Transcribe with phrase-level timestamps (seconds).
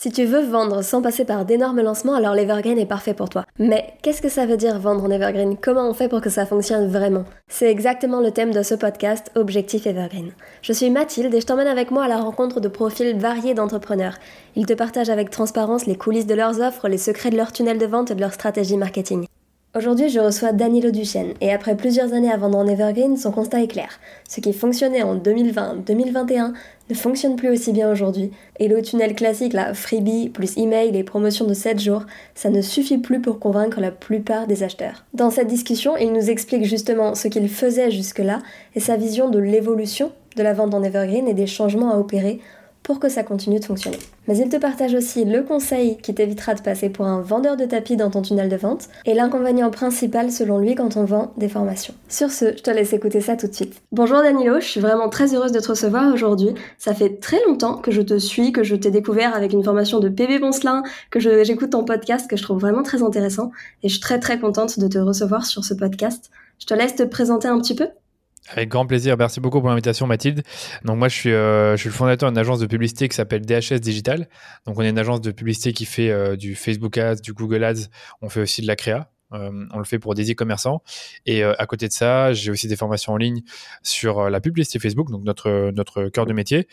[0.00, 3.44] Si tu veux vendre sans passer par d'énormes lancements, alors l'Evergreen est parfait pour toi.
[3.58, 5.56] Mais qu'est-ce que ça veut dire vendre en Evergreen?
[5.60, 7.24] Comment on fait pour que ça fonctionne vraiment?
[7.48, 10.30] C'est exactement le thème de ce podcast, Objectif Evergreen.
[10.62, 14.18] Je suis Mathilde et je t'emmène avec moi à la rencontre de profils variés d'entrepreneurs.
[14.54, 17.78] Ils te partagent avec transparence les coulisses de leurs offres, les secrets de leur tunnel
[17.78, 19.26] de vente et de leur stratégie marketing.
[19.76, 23.62] Aujourd'hui, je reçois Danilo Duchesne et après plusieurs années à vendre en Evergreen, son constat
[23.62, 24.00] est clair.
[24.26, 26.54] Ce qui fonctionnait en 2020-2021
[26.88, 31.04] ne fonctionne plus aussi bien aujourd'hui et le tunnel classique, la freebie plus email et
[31.04, 35.04] promotion de 7 jours, ça ne suffit plus pour convaincre la plupart des acheteurs.
[35.12, 38.38] Dans cette discussion, il nous explique justement ce qu'il faisait jusque-là
[38.74, 42.40] et sa vision de l'évolution de la vente en Evergreen et des changements à opérer
[42.88, 43.98] pour que ça continue de fonctionner.
[44.28, 47.66] Mais il te partage aussi le conseil qui t'évitera de passer pour un vendeur de
[47.66, 51.50] tapis dans ton tunnel de vente et l'inconvénient principal selon lui quand on vend des
[51.50, 51.92] formations.
[52.08, 53.82] Sur ce, je te laisse écouter ça tout de suite.
[53.92, 56.54] Bonjour Danilo, je suis vraiment très heureuse de te recevoir aujourd'hui.
[56.78, 60.00] Ça fait très longtemps que je te suis, que je t'ai découvert avec une formation
[60.00, 63.50] de PB Boncelin, que j'écoute ton podcast que je trouve vraiment très intéressant
[63.82, 66.30] et je suis très très contente de te recevoir sur ce podcast.
[66.58, 67.88] Je te laisse te présenter un petit peu
[68.50, 69.16] avec grand plaisir.
[69.16, 70.42] Merci beaucoup pour l'invitation, Mathilde.
[70.84, 74.28] Donc, moi, je suis, euh, le fondateur d'une agence de publicité qui s'appelle DHS Digital.
[74.66, 77.64] Donc, on est une agence de publicité qui fait euh, du Facebook Ads, du Google
[77.64, 77.88] Ads.
[78.22, 79.10] On fait aussi de la créa.
[79.34, 80.82] Euh, on le fait pour des e-commerçants.
[81.26, 83.42] Et à côté de ça, j'ai aussi des formations en ligne
[83.82, 86.66] sur la publicité Facebook, donc notre, notre cœur de métier.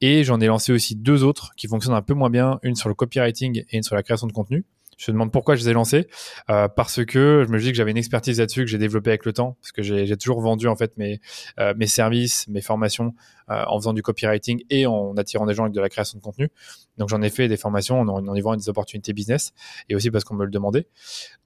[0.00, 2.88] Et j'en ai lancé aussi deux autres qui fonctionnent un peu moins bien, une sur
[2.88, 4.64] le copywriting et une sur la création de contenu.
[4.98, 6.08] Je me demande pourquoi je les ai lancés.
[6.50, 9.24] Euh, parce que je me dis que j'avais une expertise là-dessus que j'ai développée avec
[9.24, 9.56] le temps.
[9.62, 11.20] Parce que j'ai toujours vendu en fait mes,
[11.60, 13.14] euh, mes services, mes formations
[13.48, 16.22] euh, en faisant du copywriting et en attirant des gens avec de la création de
[16.22, 16.50] contenu.
[16.98, 19.52] Donc j'en ai fait des formations en, en y voyant des opportunités business
[19.88, 20.88] et aussi parce qu'on me le demandait.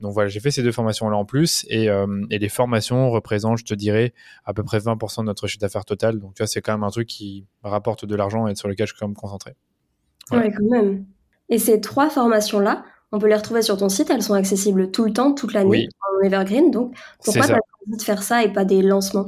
[0.00, 1.88] Donc voilà, j'ai fait ces deux formations-là en plus et,
[2.30, 4.14] et, les formations représentent, je te dirais,
[4.46, 6.18] à peu près 20% de notre chiffre d'affaires total.
[6.18, 8.86] Donc tu vois, c'est quand même un truc qui rapporte de l'argent et sur lequel
[8.86, 9.54] je suis quand même concentré.
[10.30, 11.04] Ouais, quand même.
[11.50, 15.04] Et ces trois formations-là, on peut les retrouver sur ton site, elles sont accessibles tout
[15.04, 16.70] le temps, toute l'année, en Evergreen.
[16.70, 19.26] Donc, pourquoi tu as envie de faire ça et pas des lancements?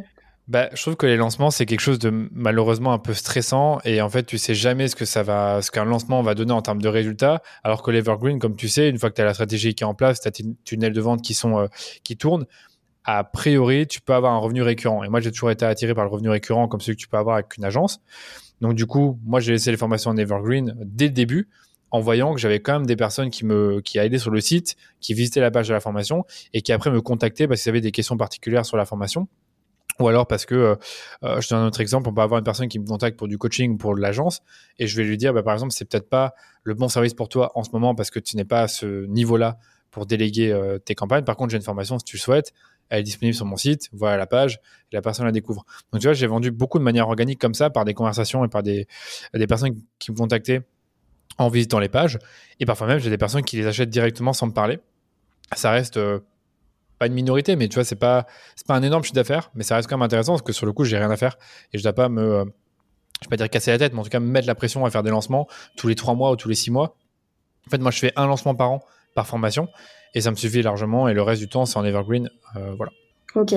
[0.49, 4.03] Bah, je trouve que les lancements, c'est quelque chose de malheureusement un peu stressant et
[4.03, 6.61] en fait, tu sais jamais ce que ça va, ce qu'un lancement va donner en
[6.61, 7.43] termes de résultats.
[7.63, 9.87] Alors que l'Evergreen, comme tu sais, une fois que tu as la stratégie qui est
[9.87, 11.67] en place, tu as tes tunnels de vente qui sont, euh,
[12.05, 12.45] qui tournent,
[13.05, 15.03] a priori, tu peux avoir un revenu récurrent.
[15.03, 17.19] Et moi, j'ai toujours été attiré par le revenu récurrent comme celui que tu peux
[17.19, 18.01] avoir avec une agence.
[18.61, 21.49] Donc, du coup, moi, j'ai laissé les formations en Evergreen dès le début
[21.95, 24.75] en voyant que j'avais quand même des personnes qui me qui allaient sur le site,
[25.01, 27.81] qui visitaient la page de la formation et qui après me contactaient parce qu'ils avaient
[27.81, 29.29] des questions particulières sur la formation.
[30.01, 30.75] Ou alors parce que, euh,
[31.23, 33.29] euh, je donne un autre exemple, on peut avoir une personne qui me contacte pour
[33.29, 34.41] du coaching ou pour l'agence,
[34.81, 36.35] et je vais lui dire, bah, par exemple, c'est peut-être pas
[36.65, 39.07] le bon service pour toi en ce moment parce que tu n'es pas à ce
[39.07, 39.59] niveau-là
[39.93, 41.23] pour déléguer euh, tes campagnes.
[41.23, 42.53] Par contre, j'ai une formation si tu le souhaites,
[42.89, 44.59] elle est disponible sur mon site, voilà la page,
[44.91, 45.65] la personne la découvre.
[45.93, 48.49] Donc tu vois, j'ai vendu beaucoup de manière organique comme ça par des conversations et
[48.49, 48.89] par des,
[49.33, 50.63] des personnes qui me contactaient
[51.39, 52.19] en visitant les pages.
[52.61, 54.79] Et parfois même, j'ai des personnes qui les achètent directement sans me parler.
[55.55, 56.21] Ça reste euh,
[56.99, 58.27] pas une minorité, mais tu vois, c'est pas,
[58.67, 60.73] pas un énorme chiffre d'affaires, mais ça reste quand même intéressant parce que sur le
[60.73, 61.39] coup, j'ai rien à faire
[61.73, 62.45] et je dois pas me, euh,
[63.21, 64.85] je vais pas dire casser la tête, mais en tout cas me mettre la pression
[64.85, 65.47] à faire des lancements
[65.77, 66.97] tous les trois mois ou tous les six mois.
[67.67, 68.85] En fait, moi, je fais un lancement par an
[69.15, 69.69] par formation
[70.15, 72.31] et ça me suffit largement et le reste du temps, c'est en evergreen.
[72.57, 72.93] Euh, voilà.
[73.35, 73.55] Ok.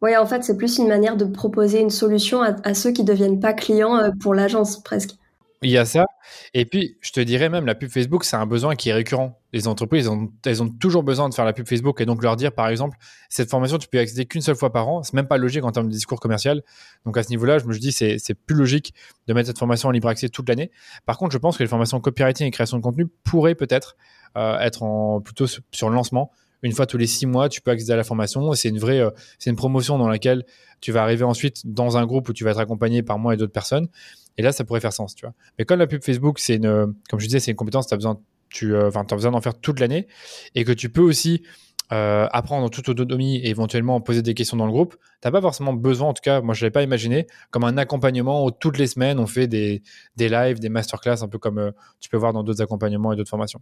[0.00, 3.02] Oui, en fait, c'est plus une manière de proposer une solution à, à ceux qui
[3.02, 5.16] deviennent pas clients pour l'agence presque.
[5.62, 6.06] Il y a ça.
[6.54, 9.40] Et puis, je te dirais même, la pub Facebook, c'est un besoin qui est récurrent.
[9.52, 10.08] Les entreprises,
[10.44, 12.96] elles ont, toujours besoin de faire la pub Facebook et donc leur dire, par exemple,
[13.28, 15.02] cette formation, tu peux y accéder qu'une seule fois par an.
[15.02, 16.62] C'est même pas logique en termes de discours commercial.
[17.04, 18.94] Donc, à ce niveau-là, je me dis, c'est, c'est plus logique
[19.26, 20.70] de mettre cette formation en libre accès toute l'année.
[21.06, 23.96] Par contre, je pense que les formations copywriting et création de contenu pourraient peut-être
[24.36, 26.30] euh, être en, plutôt sur le lancement.
[26.62, 28.52] Une fois tous les six mois, tu peux accéder à la formation.
[28.52, 30.44] C'est une vraie, euh, c'est une promotion dans laquelle
[30.80, 33.36] tu vas arriver ensuite dans un groupe où tu vas être accompagné par moi et
[33.36, 33.88] d'autres personnes.
[34.38, 35.34] Et là, ça pourrait faire sens, tu vois.
[35.58, 37.96] Mais comme la pub Facebook, c'est une, comme je disais, c'est une compétence, tu as
[37.96, 38.18] besoin,
[38.48, 40.06] tu, euh, besoin d'en faire toute l'année
[40.54, 41.42] et que tu peux aussi
[41.92, 44.96] euh, apprendre en toute autonomie et éventuellement poser des questions dans le groupe.
[45.20, 48.44] T'as pas forcément besoin, en tout cas, moi je l'avais pas imaginé, comme un accompagnement
[48.44, 49.82] où toutes les semaines on fait des,
[50.16, 53.16] des lives, des masterclass, un peu comme euh, tu peux voir dans d'autres accompagnements et
[53.16, 53.60] d'autres formations.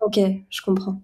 [0.00, 0.18] Ok,
[0.50, 1.00] je comprends.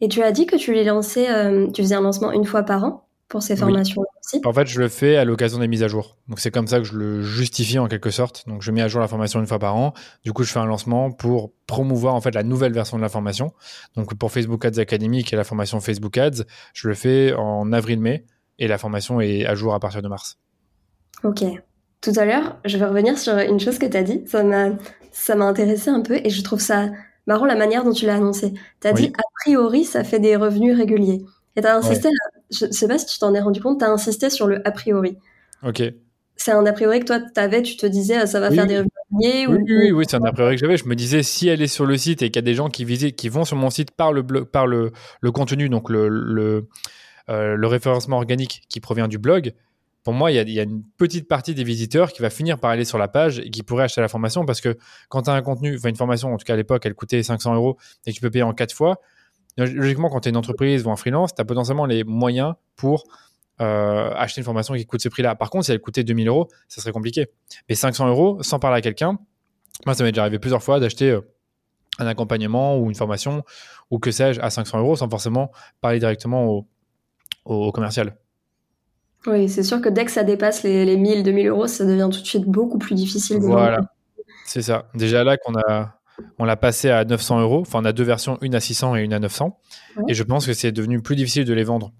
[0.00, 1.26] Et tu as dit que tu les lançais,
[1.72, 3.06] tu faisais un lancement une fois par an?
[3.32, 6.18] Pour ces formations aussi En fait, je le fais à l'occasion des mises à jour.
[6.28, 8.46] Donc, c'est comme ça que je le justifie en quelque sorte.
[8.46, 9.94] Donc, je mets à jour la formation une fois par an.
[10.22, 13.08] Du coup, je fais un lancement pour promouvoir en fait la nouvelle version de la
[13.08, 13.54] formation.
[13.96, 16.44] Donc, pour Facebook Ads Academy, qui est la formation Facebook Ads,
[16.74, 18.26] je le fais en avril-mai
[18.58, 20.38] et la formation est à jour à partir de mars.
[21.24, 21.42] Ok.
[22.02, 24.24] Tout à l'heure, je vais revenir sur une chose que tu as dit.
[24.26, 24.72] Ça m'a,
[25.10, 26.90] ça m'a intéressé un peu et je trouve ça
[27.26, 28.52] marrant la manière dont tu l'as annoncé.
[28.82, 31.24] Tu as dit, a priori, ça fait des revenus réguliers.
[31.56, 32.08] Et tu as insisté
[32.52, 34.70] je sais pas si tu t'en es rendu compte, tu as insisté sur le a
[34.70, 35.16] priori.
[35.62, 35.82] Ok.
[36.36, 38.78] c'est un a priori que toi, tu avais, tu te disais, ça va faire des
[38.78, 40.76] revenus oui, oui, oui, c'est un a priori que j'avais.
[40.76, 42.68] Je me disais, si elle est sur le site et qu'il y a des gens
[42.68, 45.90] qui, visitent, qui vont sur mon site par le, blog, par le, le contenu, donc
[45.90, 46.68] le, le,
[47.28, 49.52] euh, le, référencement organique qui provient du blog,
[50.02, 52.30] pour moi, il y, a, il y, a, une petite partie des visiteurs qui va
[52.30, 54.76] finir par aller sur la page et qui pourrait acheter la formation parce que
[55.08, 57.22] quand tu as un contenu, enfin une formation, en tout cas à l'époque, elle coûtait
[57.22, 57.76] 500 euros
[58.06, 58.98] et que tu peux payer en quatre fois,
[59.56, 63.04] logiquement, quand tu es une entreprise ou un freelance, tu as potentiellement les moyens pour
[63.60, 65.34] euh, acheter une formation qui coûte ce prix-là.
[65.34, 67.28] Par contre, si elle coûtait 2000 euros, ça serait compliqué.
[67.68, 69.18] Mais 500 euros, sans parler à quelqu'un,
[69.86, 71.20] moi, ça m'est déjà arrivé plusieurs fois d'acheter euh,
[71.98, 73.44] un accompagnement ou une formation
[73.90, 76.66] ou que sais-je à 500 euros sans forcément parler directement au,
[77.44, 78.16] au, commercial.
[79.26, 82.08] Oui, c'est sûr que dès que ça dépasse les, les 1000, 2000 euros, ça devient
[82.10, 83.38] tout de suite beaucoup plus difficile.
[83.40, 83.80] Voilà,
[84.44, 84.88] c'est ça.
[84.94, 86.00] Déjà là qu'on a,
[86.38, 87.60] on l'a passé à 900 euros.
[87.60, 89.58] Enfin, on a deux versions, une à 600 et une à 900.
[90.08, 91.92] Et je pense que c'est devenu plus difficile de les vendre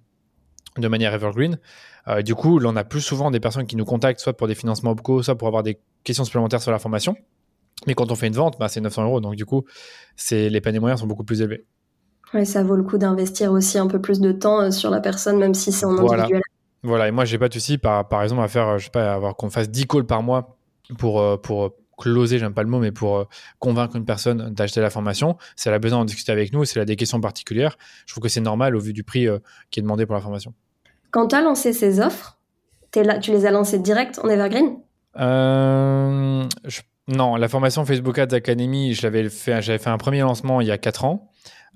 [0.79, 1.59] de manière evergreen.
[2.09, 4.49] Euh, du coup, là, on a plus souvent des personnes qui nous contactent, soit pour
[4.49, 7.17] des financements OPCO, soit pour avoir des questions supplémentaires sur la formation.
[7.87, 9.21] Mais quand on fait une vente, bah, c'est 900 euros.
[9.21, 9.65] Donc, du coup,
[10.31, 11.65] les paniers moyens sont beaucoup plus élevés.
[12.35, 15.01] Oui, ça vaut le coup d'investir aussi un peu plus de temps euh, sur la
[15.01, 16.23] personne, même si c'est en voilà.
[16.25, 16.43] individuel.
[16.83, 19.13] Voilà, et moi, j'ai pas de souci, par, par exemple, à faire, je sais pas,
[19.13, 20.57] avoir qu'on fasse 10 calls par mois
[20.99, 23.29] pour, euh, pour closer, j'aime pas le mot, mais pour
[23.59, 25.37] convaincre une personne d'acheter la formation.
[25.57, 27.77] Si elle a besoin d'en discuter avec nous, si elle a des questions particulières,
[28.07, 29.27] je trouve que c'est normal au vu du prix
[29.71, 30.55] qui est demandé pour la formation.
[31.11, 32.39] Quand tu as lancé ces offres,
[33.01, 34.77] là, tu les as lancées direct en Evergreen?
[35.19, 36.45] Euh,
[37.09, 40.71] Non, la formation Facebook Ads Academy, j'avais fait, j'avais fait un premier lancement il y
[40.71, 41.29] a 4 ans.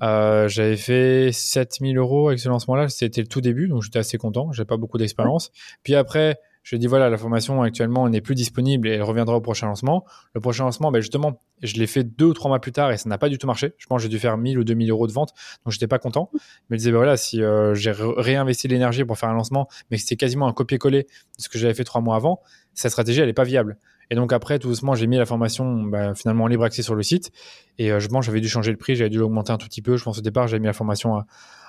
[0.02, 2.88] Euh, j'avais fait 7000 euros avec ce lancement-là.
[2.88, 4.52] C'était le tout début, donc j'étais assez content.
[4.52, 5.50] J'ai pas beaucoup d'expérience.
[5.82, 9.40] Puis après, je dis voilà, la formation actuellement n'est plus disponible et elle reviendra au
[9.40, 10.04] prochain lancement.
[10.34, 12.96] Le prochain lancement, ben justement, je l'ai fait deux ou trois mois plus tard et
[12.96, 13.74] ça n'a pas du tout marché.
[13.78, 15.32] Je pense que j'ai dû faire 1000 ou 2000 euros de vente,
[15.64, 16.28] donc j'étais pas content.
[16.68, 19.96] Mais je disais ben voilà, si euh, j'ai réinvesti l'énergie pour faire un lancement, mais
[19.96, 21.08] que c'était quasiment un copier-coller de
[21.38, 22.40] ce que j'avais fait trois mois avant,
[22.74, 23.78] cette stratégie elle est pas viable.
[24.10, 26.96] Et donc après, tout doucement, j'ai mis la formation ben, finalement en libre accès sur
[26.96, 27.30] le site.
[27.78, 29.82] Et euh, je pense j'avais dû changer le prix, j'avais dû l'augmenter un tout petit
[29.82, 29.96] peu.
[29.96, 31.26] Je pense au départ, j'avais mis la formation à,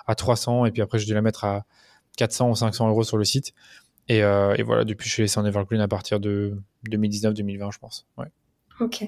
[0.07, 1.65] à 300 et puis après, j'ai dû la mettre à
[2.17, 3.53] 400 ou 500 euros sur le site.
[4.11, 6.57] Euh, et, voilà, depuis, je suis laissé en Evergreen à partir de
[6.89, 8.07] 2019-2020, je pense.
[8.17, 8.27] Ouais.
[8.79, 9.05] Ok.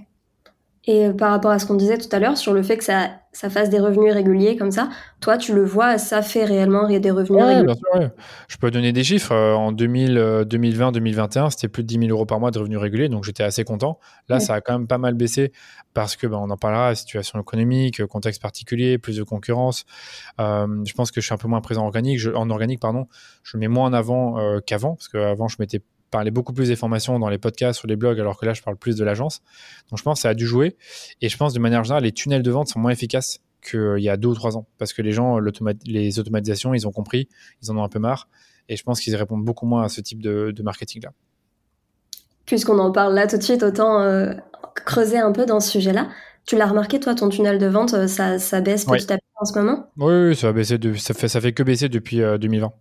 [0.85, 2.83] Et euh, par rapport à ce qu'on disait tout à l'heure sur le fait que
[2.83, 4.89] ça, ça fasse des revenus réguliers comme ça,
[5.19, 8.09] toi, tu le vois, ça fait réellement des revenus réguliers bien sûr,
[8.47, 9.33] Je peux donner des chiffres.
[9.33, 13.25] Euh, en 2020-2021, c'était plus de 10 000 euros par mois de revenus réguliers, donc
[13.25, 13.99] j'étais assez content.
[14.29, 15.51] Là, ça a quand même pas mal baissé
[15.93, 19.85] parce que, ben, on en parlera, situation économique, contexte particulier, plus de concurrence.
[20.39, 22.19] Euh, je pense que je suis un peu moins présent en organique.
[22.19, 23.07] Je, en organique, pardon,
[23.43, 27.19] je mets moins en avant qu'avant, parce qu'avant, je m'étais parler beaucoup plus des formations
[27.19, 29.41] dans les podcasts, sur les blogs, alors que là, je parle plus de l'agence.
[29.89, 30.75] Donc, je pense que ça a dû jouer.
[31.21, 34.09] Et je pense, de manière générale, les tunnels de vente sont moins efficaces qu'il y
[34.09, 34.67] a deux ou trois ans.
[34.77, 35.39] Parce que les gens,
[35.85, 37.27] les automatisations, ils ont compris,
[37.61, 38.27] ils en ont un peu marre.
[38.67, 41.11] Et je pense qu'ils répondent beaucoup moins à ce type de, marketing-là.
[42.45, 44.33] Puisqu'on en parle là tout de suite, autant euh,
[44.85, 46.09] creuser un peu dans ce sujet-là.
[46.45, 49.27] Tu l'as remarqué, toi, ton tunnel de vente, euh, ça, ça baisse petit à petit
[49.35, 49.91] en ce moment?
[49.97, 52.71] Oui, ça, a baissé de, ça, fait, ça fait que baisser depuis 2020.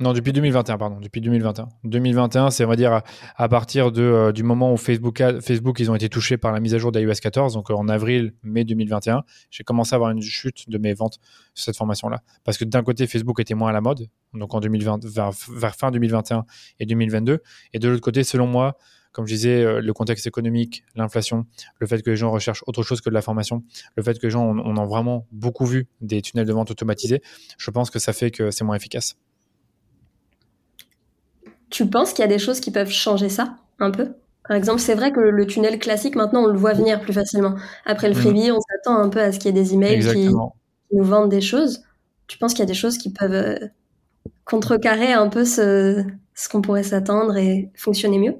[0.00, 1.00] Non, depuis 2021, pardon.
[1.00, 1.70] Depuis 2021.
[1.82, 3.02] 2021, c'est, on va dire,
[3.36, 6.72] à, partir euh, du moment où Facebook, Facebook, ils ont été touchés par la mise
[6.72, 10.22] à jour d'iOS 14, donc euh, en avril, mai 2021, j'ai commencé à avoir une
[10.22, 11.18] chute de mes ventes
[11.54, 12.22] sur cette formation-là.
[12.44, 15.34] Parce que d'un côté, Facebook était moins à la mode, donc en 2020, vers,
[15.74, 16.44] fin 2021
[16.78, 17.42] et 2022.
[17.72, 18.78] Et de l'autre côté, selon moi,
[19.10, 21.44] comme je disais, euh, le contexte économique, l'inflation,
[21.80, 23.64] le fait que les gens recherchent autre chose que de la formation,
[23.96, 26.70] le fait que les gens, on, on a vraiment beaucoup vu des tunnels de vente
[26.70, 27.20] automatisés,
[27.58, 29.16] je pense que ça fait que c'est moins efficace.
[31.70, 34.14] Tu penses qu'il y a des choses qui peuvent changer ça un peu?
[34.48, 37.54] Par exemple, c'est vrai que le tunnel classique, maintenant, on le voit venir plus facilement.
[37.84, 38.18] Après le mm.
[38.18, 41.30] freebie, on s'attend un peu à ce qu'il y ait des emails qui, nous vendent
[41.30, 41.82] des choses.
[42.28, 43.58] Tu penses qu'il y a des choses qui peuvent euh,
[44.46, 46.02] contrecarrer un peu ce,
[46.34, 48.36] ce qu'on pourrait s'attendre et fonctionner mieux?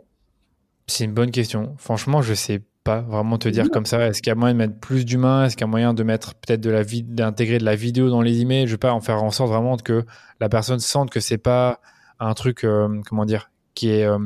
[0.86, 1.74] C'est une bonne question.
[1.76, 3.68] Franchement, je sais pas vraiment te dire mm.
[3.68, 4.06] comme ça.
[4.06, 5.44] Est-ce qu'il y a moyen de mettre plus d'humains?
[5.44, 8.22] Est-ce qu'il y a moyen de mettre peut-être de la d'intégrer de la vidéo dans
[8.22, 8.66] les emails?
[8.66, 10.06] Je vais pas en faire en sorte vraiment que
[10.40, 11.82] la personne sente que c'est pas
[12.20, 14.18] un truc, euh, comment dire, qui est euh,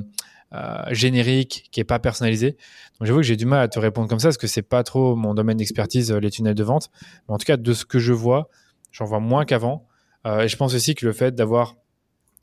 [0.53, 2.53] euh, générique, qui est pas personnalisé.
[2.99, 4.83] Donc j'avoue que j'ai du mal à te répondre comme ça parce que c'est pas
[4.83, 6.91] trop mon domaine d'expertise les tunnels de vente.
[7.29, 8.49] Mais en tout cas, de ce que je vois,
[8.91, 9.87] j'en vois moins qu'avant.
[10.27, 11.77] et je pense aussi que le fait d'avoir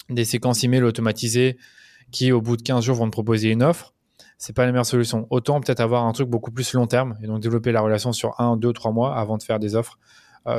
[0.09, 1.57] des séquences email automatisées
[2.11, 3.93] qui, au bout de 15 jours, vont te proposer une offre,
[4.39, 5.27] c'est pas la meilleure solution.
[5.29, 8.39] Autant peut-être avoir un truc beaucoup plus long terme et donc développer la relation sur
[8.41, 9.99] un, deux, trois mois avant de faire des offres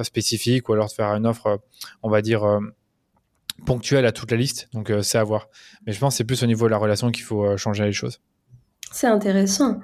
[0.02, 1.60] spécifiques ou alors de faire une offre,
[2.02, 2.60] on va dire,
[3.64, 5.48] ponctuel à toute la liste, donc euh, c'est à voir.
[5.86, 7.84] Mais je pense que c'est plus au niveau de la relation qu'il faut euh, changer
[7.84, 8.20] les choses.
[8.92, 9.80] C'est intéressant.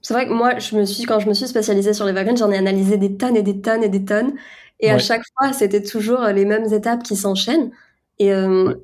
[0.00, 2.34] C'est vrai que moi, je me suis, quand je me suis spécialisée sur les wagons,
[2.34, 4.32] j'en ai analysé des tonnes et des tonnes et des tonnes.
[4.80, 7.70] Et à chaque fois, c'était toujours les mêmes étapes qui s'enchaînent.
[8.18, 8.74] Et euh,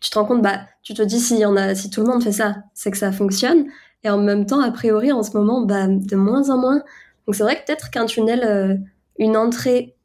[0.00, 2.06] tu te rends compte, bah, tu te dis si, y en a, si tout le
[2.06, 3.66] monde fait ça, c'est que ça fonctionne.
[4.04, 6.82] Et en même temps, a priori, en ce moment, bah, de moins en moins.
[7.26, 8.76] Donc c'est vrai que peut-être qu'un tunnel, euh,
[9.18, 9.96] une entrée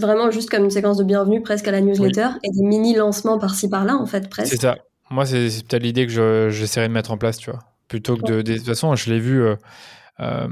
[0.00, 3.38] vraiment juste comme une séquence de bienvenue presque à la newsletter et des mini lancements
[3.38, 4.52] par-ci par-là, en fait, presque.
[4.52, 4.78] C'est ça.
[5.10, 7.60] Moi, c'est peut-être l'idée que j'essaierai de mettre en place, tu vois.
[7.88, 8.42] Plutôt que de.
[8.42, 9.42] De, toute façon, je l'ai vu.
[9.42, 9.56] Euh,
[10.20, 10.48] euh,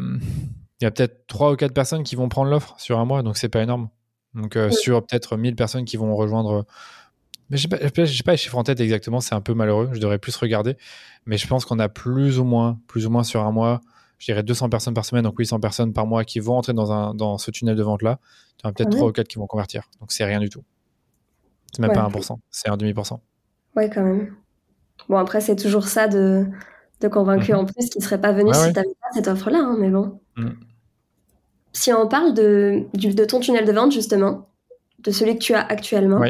[0.81, 3.23] il y a peut-être 3 ou 4 personnes qui vont prendre l'offre sur un mois,
[3.23, 3.89] donc c'est pas énorme.
[4.35, 6.67] Donc sur peut-être 1000 personnes qui vont rejoindre
[7.51, 10.01] mais je n'ai pas, pas, les chiffres en tête exactement, c'est un peu malheureux, je
[10.01, 10.77] devrais plus regarder.
[11.27, 13.81] Mais je pense qu'on a plus ou moins, plus ou moins sur un mois,
[14.19, 16.93] je dirais 200 personnes par semaine, donc 800 personnes par mois qui vont entrer dans,
[16.93, 18.19] un, dans ce tunnel de vente-là.
[18.59, 19.91] Tu as peut-être 3 ou 4 qui vont convertir.
[20.01, 20.65] Donc c'est rien du tout.
[21.73, 23.21] C'est même pas 1%, c'est un demi-pourcent.
[23.75, 24.35] Ouais, quand même.
[25.09, 26.47] Bon, après, c'est toujours ça de,
[27.01, 27.59] de convaincre mhm.
[27.59, 29.91] en plus qui ne serait pas venu si tu n'avais pas cette offre-là, hein, mais
[29.91, 30.21] bon.
[30.37, 30.57] Mhm.
[31.73, 34.49] Si on parle de, de ton tunnel de vente, justement,
[35.01, 36.23] de celui que tu as actuellement,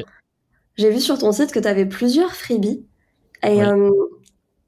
[0.77, 2.85] j'ai vu sur ton site que tu avais plusieurs freebies.
[3.45, 3.91] Et euh,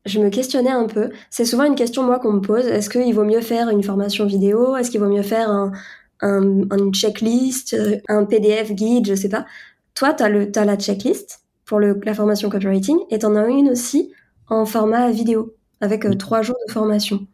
[0.09, 1.11] je me questionnais un peu.
[1.31, 2.67] C'est souvent une question, moi, qu'on me pose.
[2.67, 4.77] Est-ce qu'il vaut mieux faire une formation vidéo?
[4.77, 5.73] Est-ce qu'il vaut mieux faire un,
[6.21, 9.47] un, checklist, euh, un PDF guide, je sais pas.
[9.95, 13.47] Toi, tu as, as, la checklist pour le, la formation copywriting et tu en as
[13.47, 14.13] une aussi
[14.49, 17.27] en format vidéo avec euh, trois jours de formation.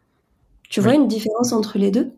[0.69, 2.11] Tu vois une différence entre les deux?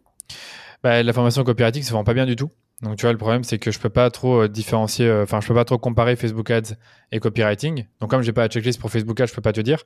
[0.83, 2.49] Bah, La formation copywriting, ça ne vend pas bien du tout.
[2.83, 5.41] Donc tu vois, le problème, c'est que je peux pas trop euh, différencier, euh, enfin,
[5.41, 6.75] je peux pas trop comparer Facebook Ads
[7.11, 7.87] et copywriting.
[7.99, 9.81] Donc comme j'ai pas la checklist pour Facebook Ads, je peux pas te dire.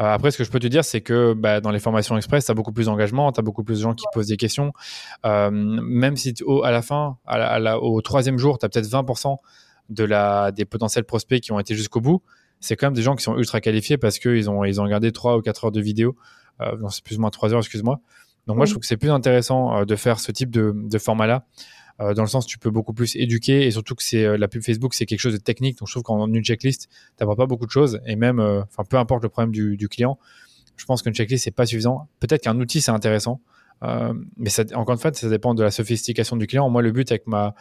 [0.00, 2.46] Euh, après, ce que je peux te dire, c'est que bah, dans les formations express,
[2.46, 4.72] tu as beaucoup plus d'engagement, tu as beaucoup plus de gens qui posent des questions.
[5.24, 6.34] même si
[6.64, 9.36] à la fin, à au troisième jour, tu as peut-être 20%
[9.90, 12.22] de la, des potentiels prospects qui ont été jusqu'au bout,
[12.58, 15.12] c'est quand même des gens qui sont ultra qualifiés parce qu'ils ont, ils ont regardé
[15.12, 16.16] 3 ou 4 heures de vidéo.
[16.60, 18.00] non, c'est plus ou moins 3 heures, excuse-moi.
[18.48, 21.44] Donc moi, je trouve que c'est plus intéressant de faire ce type de, de format-là.
[22.00, 24.48] Euh, dans le sens tu peux beaucoup plus éduquer et surtout que c'est euh, la
[24.48, 25.78] pub Facebook c'est quelque chose de technique.
[25.78, 28.84] Donc je trouve qu'en une checklist tu pas beaucoup de choses et même euh, enfin
[28.88, 30.18] peu importe le problème du, client
[30.76, 32.08] je pense qu'une checklist c'est pas suffisant.
[32.20, 33.40] Peut-être qu'un outil c'est intéressant
[34.36, 36.68] mais encore une fois ça dépend de la sophistication du client.
[36.70, 37.54] Moi le but avec ma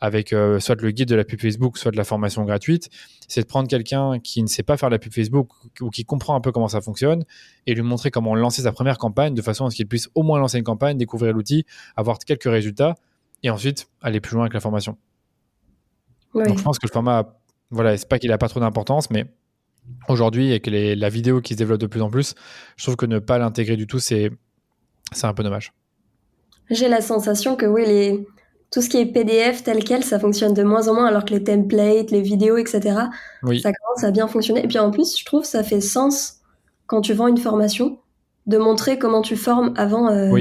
[0.00, 2.90] avec soit le guide de la pub Facebook, soit de la formation gratuite,
[3.28, 5.50] c'est de prendre quelqu'un qui ne sait pas faire la pub Facebook
[5.80, 7.24] ou qui comprend un peu comment ça fonctionne
[7.66, 10.22] et lui montrer comment lancer sa première campagne de façon à ce qu'il puisse au
[10.22, 11.64] moins lancer une campagne, découvrir l'outil,
[11.94, 12.94] avoir quelques résultats
[13.42, 14.96] et ensuite aller plus loin avec la formation.
[16.34, 17.38] Donc je pense que le format,
[17.70, 19.26] voilà, c'est pas qu'il a pas trop d'importance, mais
[20.08, 22.34] aujourd'hui, avec les, la vidéo qui se développe de plus en plus,
[22.76, 24.30] je trouve que ne pas l'intégrer du tout, c'est
[25.22, 25.72] un peu dommage.
[26.70, 28.26] J'ai la sensation que oui, les,
[28.70, 31.32] tout ce qui est PDF tel quel, ça fonctionne de moins en moins, alors que
[31.32, 34.64] les templates, les vidéos, etc., ça commence à bien fonctionner.
[34.64, 36.40] Et puis en plus, je trouve que ça fait sens
[36.86, 37.98] quand tu vends une formation
[38.46, 40.36] de montrer comment tu formes avant euh,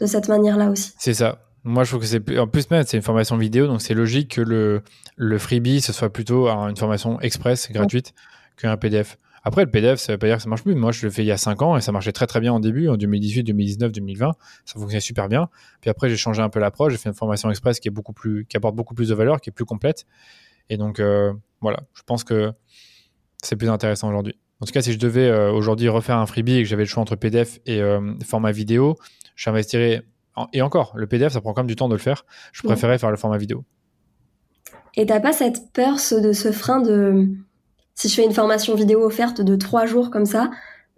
[0.00, 0.92] de cette manière-là aussi.
[0.98, 1.47] C'est ça.
[1.68, 4.36] Moi, je trouve que c'est en plus même c'est une formation vidéo, donc c'est logique
[4.36, 4.82] que le,
[5.16, 8.14] le freebie ce soit plutôt une formation express gratuite
[8.56, 9.18] qu'un PDF.
[9.44, 10.74] Après, le PDF, ça veut pas dire que ça marche plus.
[10.74, 12.54] Moi, je le fais il y a 5 ans et ça marchait très très bien
[12.54, 14.32] en début, en 2018, 2019, 2020.
[14.64, 15.48] Ça fonctionnait super bien.
[15.80, 16.92] Puis après, j'ai changé un peu l'approche.
[16.92, 19.40] J'ai fait une formation express qui est beaucoup plus, qui apporte beaucoup plus de valeur,
[19.40, 20.06] qui est plus complète.
[20.70, 22.52] Et donc, euh, voilà, je pense que
[23.42, 24.34] c'est plus intéressant aujourd'hui.
[24.60, 26.88] En tout cas, si je devais euh, aujourd'hui refaire un freebie et que j'avais le
[26.88, 28.96] choix entre PDF et euh, format vidéo,
[29.36, 30.02] j'investirais
[30.52, 32.24] et encore, le PDF, ça prend quand même du temps de le faire.
[32.52, 33.64] Je préférais faire le format vidéo.
[34.96, 37.28] Et t'as pas cette peur de ce frein de
[37.94, 40.50] si je fais une formation vidéo offerte de trois jours comme ça,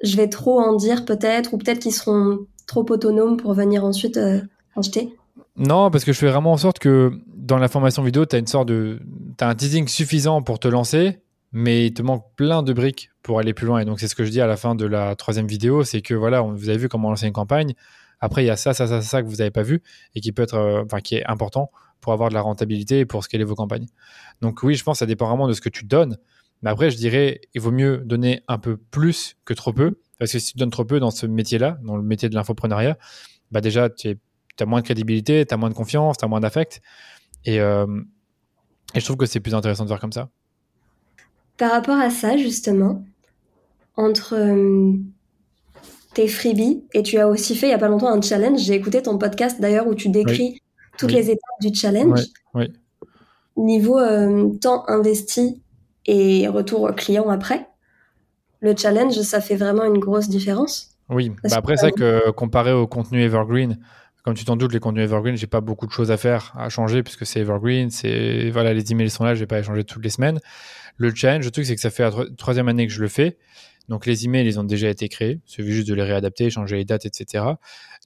[0.03, 4.19] je vais trop en dire peut-être, ou peut-être qu'ils seront trop autonomes pour venir ensuite
[4.19, 4.41] euh,
[4.77, 5.15] acheter?
[5.57, 8.39] Non, parce que je fais vraiment en sorte que dans la formation vidéo, tu as
[8.39, 9.01] une sorte de.
[9.41, 11.21] As un teasing suffisant pour te lancer,
[11.53, 13.81] mais il te manque plein de briques pour aller plus loin.
[13.81, 16.03] Et donc, c'est ce que je dis à la fin de la troisième vidéo c'est
[16.03, 17.75] que voilà, vous avez vu comment lancer une campagne.
[18.21, 19.83] Après, il y a ça, ça, ça, ça que vous n'avez pas vu
[20.15, 23.07] et qui peut être, euh, enfin, qui est important pour avoir de la rentabilité et
[23.07, 23.87] pour scaler vos campagnes.
[24.41, 26.17] Donc oui, je pense que ça dépend vraiment de ce que tu donnes.
[26.63, 29.99] Mais après, je dirais, il vaut mieux donner un peu plus que trop peu.
[30.19, 32.99] Parce que si tu donnes trop peu dans ce métier-là, dans le métier de l'infoprenariat,
[33.51, 34.19] bah déjà, tu
[34.59, 36.83] as moins de crédibilité, tu as moins de confiance, tu as moins d'affect.
[37.47, 37.87] Et, euh,
[38.95, 40.29] et je trouve que c'est plus intéressant de faire comme ça.
[41.57, 43.03] Par rapport à ça, justement,
[43.97, 44.95] entre euh,
[46.15, 48.61] tes freebies et tu as aussi fait il y a pas longtemps un challenge.
[48.61, 50.61] J'ai écouté ton podcast d'ailleurs où tu décris
[50.99, 52.21] toutes les étapes du challenge.
[52.55, 52.73] Oui.
[53.57, 55.63] Niveau euh, temps investi
[56.07, 57.67] et retour client après,
[58.61, 60.91] le challenge, ça fait vraiment une grosse différence?
[61.09, 63.79] Oui, bah après, c'est que comparé au contenu Evergreen,
[64.23, 66.69] comme tu t'en doutes, les contenus Evergreen, j'ai pas beaucoup de choses à faire, à
[66.69, 69.85] changer, puisque c'est Evergreen, c'est voilà, les emails sont là, je vais pas les changer
[69.85, 70.39] toutes les semaines.
[70.99, 73.39] Le challenge, le truc, c'est que ça fait la troisième année que je le fais.
[73.89, 75.41] Donc les emails, ils ont déjà été créés.
[75.47, 77.45] Il suffit juste de les réadapter, changer les dates, etc.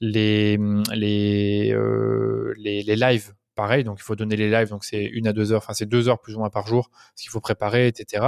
[0.01, 0.57] Les,
[0.93, 3.83] les, euh, les, les lives, pareil.
[3.83, 4.69] Donc il faut donner les lives.
[4.69, 5.61] Donc c'est une à deux heures.
[5.61, 8.25] Enfin c'est deux heures plus ou moins par jour, ce qu'il faut préparer, etc.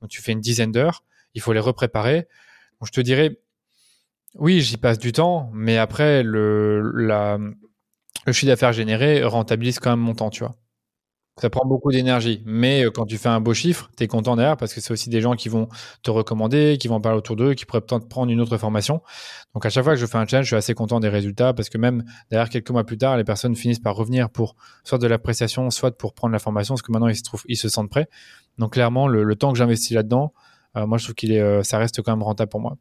[0.00, 1.04] Donc tu fais une dizaine d'heures.
[1.34, 2.26] il faut les repréparer.
[2.84, 3.38] je te dirais,
[4.34, 7.38] oui, j'y passe du temps, mais après, le, la,
[8.26, 10.56] le chiffre d'affaires généré rentabilise quand même mon temps, tu vois.
[11.40, 14.34] Ça prend beaucoup d'énergie, mais euh, quand tu fais un beau chiffre, tu es content
[14.34, 15.68] derrière parce que c'est aussi des gens qui vont
[16.02, 19.02] te recommander, qui vont parler autour d'eux, qui pourraient peut-être prendre une autre formation.
[19.54, 21.54] Donc à chaque fois que je fais un challenge, je suis assez content des résultats
[21.54, 24.98] parce que même derrière quelques mois plus tard, les personnes finissent par revenir pour soit
[24.98, 27.68] de l'appréciation, soit pour prendre la formation parce que maintenant ils se trouvent, ils se
[27.68, 28.08] sentent prêts.
[28.58, 30.32] Donc clairement, le, temps que j'investis là-dedans,
[30.76, 32.76] euh, moi je trouve qu'il est, euh, ça reste quand même rentable pour moi.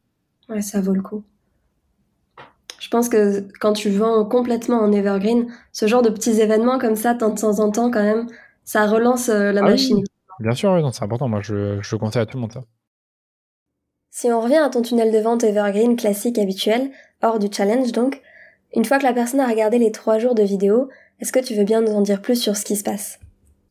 [0.49, 1.23] Ouais, ça vaut le coup.
[2.79, 6.95] Je pense que quand tu vends complètement en evergreen, ce genre de petits événements comme
[6.95, 8.27] ça, de temps en temps quand même,
[8.67, 10.03] ça relance euh, la ah machine.
[10.39, 11.29] Bien sûr, c'est important.
[11.29, 12.63] Moi, je, je conseille à tout le monde ça.
[14.11, 16.91] Si on revient à ton tunnel de vente Evergreen classique habituel,
[17.23, 18.21] hors du challenge donc,
[18.75, 21.55] une fois que la personne a regardé les trois jours de vidéo, est-ce que tu
[21.55, 23.19] veux bien nous en dire plus sur ce qui se passe?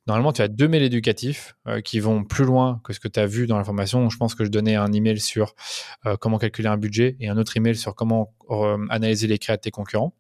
[0.06, 3.20] Normalement, tu as deux mails éducatifs euh, qui vont plus loin que ce que tu
[3.20, 4.08] as vu dans l'information.
[4.08, 5.54] Je pense que je donnais un email sur
[6.06, 8.32] euh, comment calculer un budget et un autre email sur comment
[8.88, 10.14] analyser les créas de tes concurrents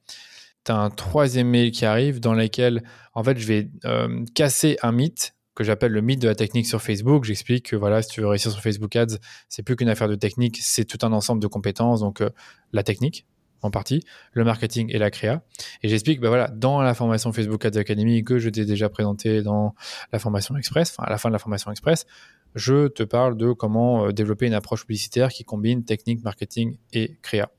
[0.66, 2.82] tu as un troisième mail qui arrive dans lequel,
[3.14, 6.66] en fait, je vais euh, casser un mythe que j'appelle le mythe de la technique
[6.66, 7.24] sur Facebook.
[7.24, 9.16] J'explique que voilà, si tu veux réussir sur Facebook Ads,
[9.48, 12.00] c'est plus qu'une affaire de technique, c'est tout un ensemble de compétences.
[12.00, 12.28] Donc, euh,
[12.72, 13.26] la technique,
[13.62, 15.42] en partie, le marketing et la créa.
[15.82, 19.42] Et j'explique, bah voilà, dans la formation Facebook Ads Academy que je t'ai déjà présenté
[19.42, 19.74] dans
[20.12, 22.06] la formation express, enfin à la fin de la formation express,
[22.54, 27.16] je te parle de comment euh, développer une approche publicitaire qui combine technique, marketing et
[27.22, 27.50] créa.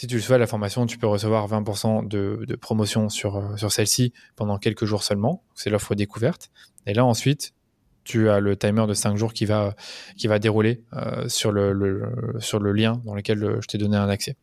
[0.00, 3.70] Si tu le souhaites, la formation, tu peux recevoir 20% de, promotion sur, euh, sur
[3.70, 5.44] celle-ci pendant quelques jours seulement.
[5.54, 6.50] C'est l'offre découverte.
[6.86, 7.52] Et là, ensuite,
[8.02, 9.74] tu as le timer de 5 jours qui va,
[10.16, 13.98] qui va dérouler euh, sur, le, sur le lien dans lequel euh, je t'ai donné
[13.98, 14.38] un accès.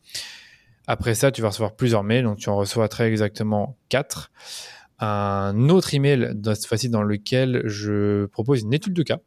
[0.85, 2.25] Après ça, tu vas recevoir plusieurs mails.
[2.25, 4.29] Donc, tu en reçois très exactement 4.
[4.99, 9.21] Un autre email, cette fois-ci, dans lequel je propose une étude de cas.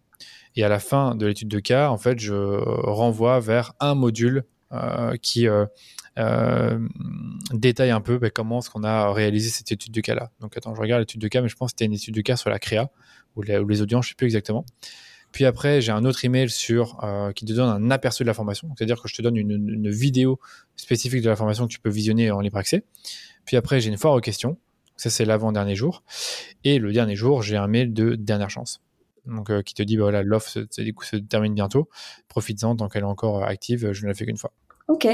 [0.55, 2.35] Et à la fin de l'étude de cas, en fait, je
[2.89, 4.45] renvoie vers un module
[5.23, 5.49] qui,
[7.53, 10.31] détaille un peu ben, comment est-ce qu'on a réalisé cette étude de cas-là.
[10.41, 12.21] Donc attends, je regarde l'étude de cas, mais je pense que c'était une étude de
[12.21, 12.91] cas sur la créa
[13.37, 14.65] ou les, audiences, je ne sais plus exactement.
[15.33, 18.35] Puis après, j'ai un autre email sur, euh, qui te donne un aperçu de la
[18.35, 18.69] formation.
[18.77, 20.41] C'est-à-dire que je te donne une, vidéo
[20.75, 22.85] spécifique de la formation que tu peux visionner en libre accès.
[23.45, 24.59] Puis après, j'ai une foire aux questions.
[24.97, 26.03] Ça, c'est l'avant-dernier jour.
[26.65, 28.83] Et le dernier jour, j'ai un mail de dernière chance.
[29.25, 31.89] Donc, euh, qui te dit, bah, voilà, l'offre se, se, termine bientôt.
[32.29, 33.93] Profites-en tant qu'elle est encore active.
[33.93, 34.53] Je ne la fais qu'une fois.
[34.89, 35.07] Ok.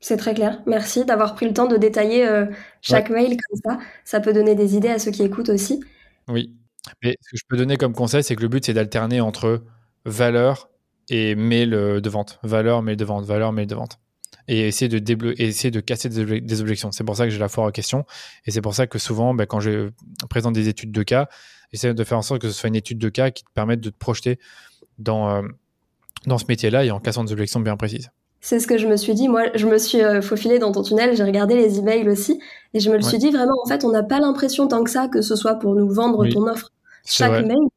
[0.00, 0.62] C'est très clair.
[0.66, 2.46] Merci d'avoir pris le temps de détailler euh,
[2.80, 3.78] chaque mail comme ça.
[4.04, 5.84] Ça peut donner des idées à ceux qui écoutent aussi.
[6.28, 6.56] Oui.
[7.02, 9.62] Mais ce que je peux donner comme conseil, c'est que le but, c'est d'alterner entre
[10.06, 10.70] valeur
[11.10, 12.40] et mail euh, de vente.
[12.42, 13.98] Valeur, mail de vente, valeur, mail de vente.
[14.48, 16.90] Et essayer de, essayer de casser des, objections.
[16.92, 18.06] C'est pour ça que j'ai la foire aux questions.
[18.46, 19.90] Et c'est pour ça que souvent, ben, quand je
[20.30, 21.28] présente des études de cas,
[21.72, 23.80] j'essaie de faire en sorte que ce soit une étude de cas qui te permette
[23.80, 24.38] de te projeter
[24.98, 25.42] dans, euh,
[26.26, 28.10] dans ce métier-là et en cassant des objections bien précises.
[28.40, 29.28] C'est ce que je me suis dit.
[29.28, 32.40] Moi, je me suis euh, faufilée dans ton tunnel, j'ai regardé les emails aussi,
[32.72, 34.90] et je me le suis dit vraiment, en fait, on n'a pas l'impression tant que
[34.90, 36.70] ça que ce soit pour nous vendre ton offre.
[37.04, 37.68] Chaque email,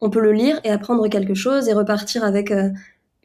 [0.00, 2.70] on peut le lire et apprendre quelque chose et repartir avec euh,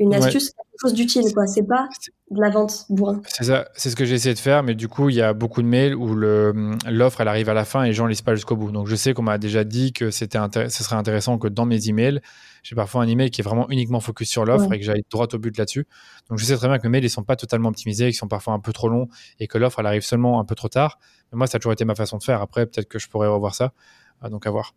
[0.01, 1.45] une astuce, quelque chose d'utile, quoi.
[1.47, 1.87] C'est pas
[2.31, 3.21] de la vente bourrin.
[3.27, 5.33] C'est ça, c'est ce que j'ai essayé de faire, mais du coup, il y a
[5.33, 8.21] beaucoup de mails où l'offre, elle arrive à la fin et les gens ne lisent
[8.21, 8.71] pas jusqu'au bout.
[8.71, 11.87] Donc, je sais qu'on m'a déjà dit que c'était ce serait intéressant que dans mes
[11.87, 12.19] emails,
[12.63, 15.27] j'ai parfois un email qui est vraiment uniquement focus sur l'offre et que j'aille droit
[15.31, 15.87] au but là-dessus.
[16.29, 18.27] Donc, je sais très bien que mes mails, ils sont pas totalement optimisés, qu'ils sont
[18.27, 19.07] parfois un peu trop longs
[19.39, 20.99] et que l'offre, elle arrive seulement un peu trop tard.
[21.31, 22.41] Mais moi, ça a toujours été ma façon de faire.
[22.41, 23.73] Après, peut-être que je pourrais revoir ça.
[24.21, 24.73] Ah, donc, à voir.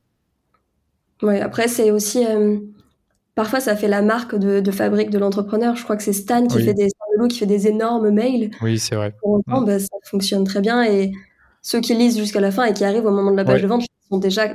[1.23, 2.27] Ouais, après, c'est aussi.
[2.27, 2.59] Euh,
[3.35, 5.77] parfois, ça fait la marque de, fabrique de l'entrepreneur.
[5.77, 6.89] Je crois que c'est Stan qui fait des
[7.29, 8.51] qui fait des énormes mails.
[8.61, 9.15] Oui, c'est vrai.
[9.21, 9.67] Pour autant, mm.
[9.67, 11.13] bah, ça fonctionne très bien et
[11.63, 13.67] ceux qui lisent jusqu'à la fin et qui arrivent au moment de la page de
[13.67, 14.49] vente sont déjà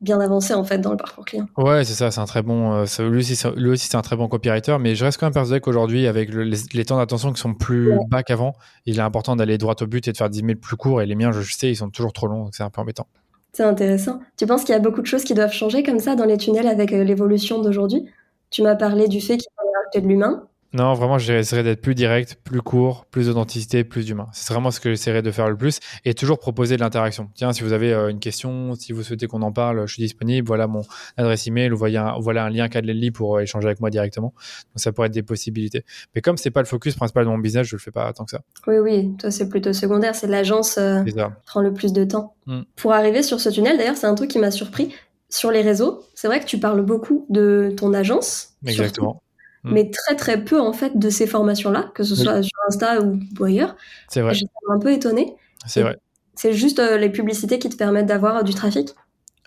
[0.00, 1.46] bien avancés en fait dans le parcours client.
[1.56, 2.84] Ouais, c'est ça, c'est un très bon.
[2.84, 6.06] Euh, lui aussi, c'est un très bon copywriter, mais je reste quand même persuadé qu'aujourd'hui,
[6.06, 8.54] avec les, temps d'attention qui sont plus bas qu'avant,
[8.84, 11.00] il est important d'aller droit au but et de faire 10 mails plus courts.
[11.00, 13.06] Et les miens, je sais, ils sont toujours trop longs, donc c'est un peu embêtant.
[13.52, 14.20] C'est intéressant.
[14.36, 16.36] Tu penses qu'il y a beaucoup de choses qui doivent changer comme ça dans les
[16.38, 18.10] tunnels avec euh, l'évolution d'aujourd'hui?
[18.50, 20.48] Tu m'as parlé du fait qu'il fallait rajouter de l'humain.
[20.74, 24.28] Non, vraiment, j'essaierai d'être plus direct, plus court, plus d'authenticité, plus d'humain.
[24.32, 27.28] C'est vraiment ce que j'essaierai de faire le plus et toujours proposer de l'interaction.
[27.34, 30.02] Tiens, si vous avez euh, une question, si vous souhaitez qu'on en parle, je suis
[30.02, 30.46] disponible.
[30.46, 30.82] Voilà mon
[31.18, 34.32] adresse email ou voilà un, voilà un lien Calendly pour euh, échanger avec moi directement.
[34.74, 35.84] Donc, ça pourrait être des possibilités.
[36.14, 38.24] Mais comme c'est pas le focus principal de mon business, je le fais pas tant
[38.24, 38.40] que ça.
[38.66, 40.14] Oui, oui, toi, c'est plutôt secondaire.
[40.14, 41.14] C'est l'agence euh, qui
[41.46, 42.34] prend le plus de temps.
[42.46, 42.62] Mm.
[42.76, 44.94] Pour arriver sur ce tunnel, d'ailleurs, c'est un truc qui m'a surpris.
[45.28, 48.50] Sur les réseaux, c'est vrai que tu parles beaucoup de ton agence.
[48.66, 49.21] Exactement.
[49.64, 49.72] Mm.
[49.74, 53.44] mais très très peu en fait de ces formations-là, que ce soit sur Insta ou,
[53.44, 53.76] ailleurs.
[54.08, 54.34] C'est vrai.
[54.34, 55.34] J'étais un peu étonnée.
[55.66, 55.98] C'est vrai.
[56.34, 58.90] C'est juste euh, les publicités qui te permettent d'avoir du trafic?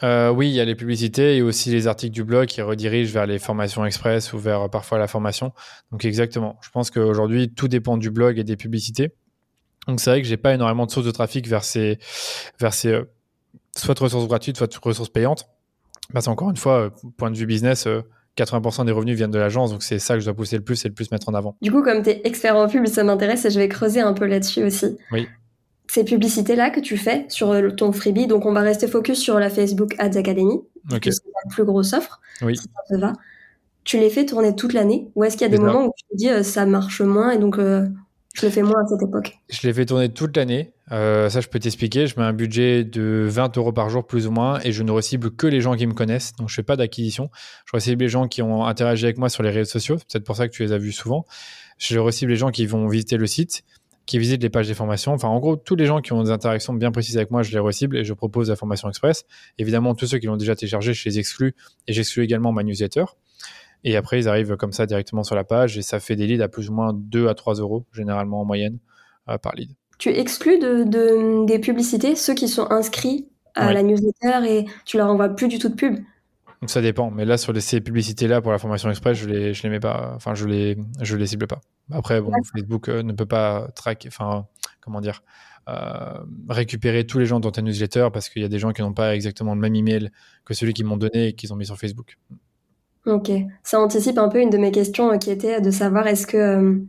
[0.03, 3.11] Euh, oui, il y a les publicités et aussi les articles du blog qui redirigent
[3.11, 5.51] vers les formations express ou vers parfois la formation.
[5.91, 6.57] Donc exactement.
[6.61, 9.13] Je pense qu'aujourd'hui, tout dépend du blog et des publicités.
[9.87, 11.97] Donc c'est vrai que j'ai pas énormément de sources de trafic vers ces,
[12.59, 13.03] vers ces euh,
[13.75, 15.47] soit ressources gratuites, soit ressources payantes.
[16.13, 17.87] Parce qu'encore une fois, euh, point de vue business,
[18.37, 20.83] 80% des revenus viennent de l'agence, donc c'est ça que je dois pousser le plus
[20.85, 21.55] et le plus mettre en avant.
[21.61, 24.13] Du coup, comme tu es expert en pub, ça m'intéresse et je vais creuser un
[24.13, 24.97] peu là-dessus aussi.
[25.11, 25.27] Oui
[25.87, 29.39] ces publicités-là que tu fais sur euh, ton freebie, donc on va rester focus sur
[29.39, 30.59] la Facebook Ads Academy,
[30.91, 31.11] okay.
[31.11, 32.57] c'est la plus grosse offre, oui.
[32.57, 33.13] si ça te va.
[33.83, 36.05] Tu les fais tourner toute l'année ou est-ce qu'il y a des moments où tu
[36.05, 37.85] te dis euh, ça marche moins et donc euh,
[38.35, 40.73] je le fais moins à cette époque Je les fais tourner toute l'année.
[40.89, 42.07] ça, je peux t'expliquer.
[42.07, 44.91] Je mets un budget de 20 euros par jour plus ou moins et je ne
[44.91, 46.33] recible que les gens qui me connaissent.
[46.37, 47.29] Donc, je fais pas d'acquisition.
[47.65, 49.97] Je recible les gens qui ont interagi avec moi sur les réseaux sociaux.
[49.97, 51.25] C'est peut-être pour ça que tu les as vus souvent.
[51.77, 53.63] Je recible les gens qui vont visiter le site
[54.05, 55.13] qui visitent les pages des formations.
[55.13, 57.51] Enfin, en gros, tous les gens qui ont des interactions bien précises avec moi, je
[57.51, 59.25] les recible et je propose la formation express.
[59.57, 61.55] Évidemment, tous ceux qui l'ont déjà téléchargé, je les exclus
[61.87, 63.05] et j'exclus également ma newsletter.
[63.87, 66.43] Et après, ils arrivent comme ça directement sur la page et ça fait des leads
[66.43, 68.79] à plus ou moins 2 à 3 euros, généralement en moyenne,
[69.29, 69.71] euh, par lead.
[69.99, 75.07] Tu exclus de, des publicités ceux qui sont inscrits à la newsletter et tu leur
[75.07, 75.99] envoies plus du tout de pub?
[76.65, 79.69] Ça dépend, mais là sur ces publicités-là pour la formation express, je les, je les
[79.69, 81.61] mets pas, enfin je les, je les cible pas.
[81.91, 84.47] Après, bon, Facebook euh, ne peut pas traquer, enfin
[84.81, 85.21] comment dire,
[85.69, 86.19] euh,
[86.49, 88.93] récupérer tous les gens dans ta newsletter parce qu'il y a des gens qui n'ont
[88.93, 90.09] pas exactement le même email
[90.43, 92.17] que celui qu'ils m'ont donné et qu'ils ont mis sur Facebook.
[93.05, 93.31] Ok,
[93.63, 96.81] ça anticipe un peu une de mes questions euh, qui était de savoir est-ce que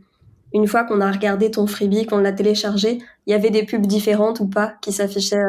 [0.53, 3.85] une fois qu'on a regardé ton freebie, qu'on l'a téléchargé, il y avait des pubs
[3.85, 5.43] différentes ou pas qui s'affichaient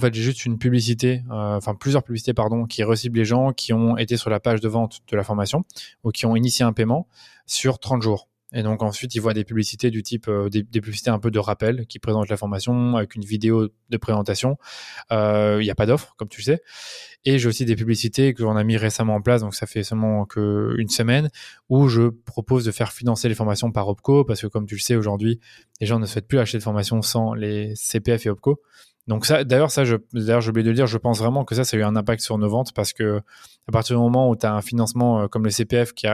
[0.00, 3.74] fait, j'ai juste une publicité, euh, enfin plusieurs publicités, pardon, qui reciblent les gens qui
[3.74, 5.66] ont été sur la page de vente de la formation
[6.04, 7.06] ou qui ont initié un paiement
[7.44, 8.26] sur 30 jours.
[8.52, 11.38] Et donc ensuite, ils voient des publicités du type, euh, des, publicités un peu de
[11.38, 14.56] rappel qui présentent la formation avec une vidéo de présentation.
[15.12, 16.62] Euh, il n'y a pas d'offre, comme tu le sais.
[17.24, 19.82] Et j'ai aussi des publicités que l'on a mis récemment en place, donc ça fait
[19.82, 21.30] seulement qu'une semaine,
[21.68, 24.80] où je propose de faire financer les formations par OPCO, parce que comme tu le
[24.80, 25.38] sais, aujourd'hui,
[25.80, 28.60] les gens ne souhaitent plus acheter de formation sans les CPF et OPCO.
[29.10, 31.64] Donc ça, d'ailleurs, ça, d'ailleurs, j'ai oublié de le dire, je pense vraiment que ça,
[31.64, 33.20] ça a eu un impact sur nos ventes parce que
[33.66, 36.06] à partir du moment où tu as un financement euh, comme le CPF qui,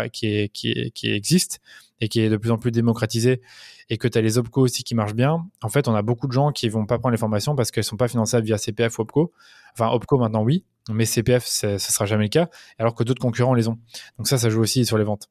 [1.05, 1.61] existe
[2.01, 3.43] et qui est de plus en plus démocratisé
[3.91, 6.27] et que tu as les OPCO aussi qui marchent bien, en fait, on a beaucoup
[6.27, 8.99] de gens qui vont pas prendre les formations parce qu'elles sont pas finançables via CPF
[8.99, 9.31] ou OPCO.
[9.75, 13.53] Enfin, OPCO maintenant, oui, mais CPF, ce sera jamais le cas, alors que d'autres concurrents
[13.53, 13.77] les ont.
[14.17, 15.29] Donc ça, ça joue aussi sur les ventes.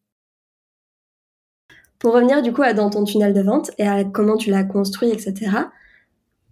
[1.97, 4.65] Pour revenir du coup à dans ton tunnel de vente et à comment tu l'as
[4.65, 5.65] construit, etc.,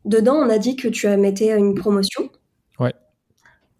[0.05, 2.29] Dedans, on a dit que tu as mettais une promotion.
[2.79, 2.93] Ouais.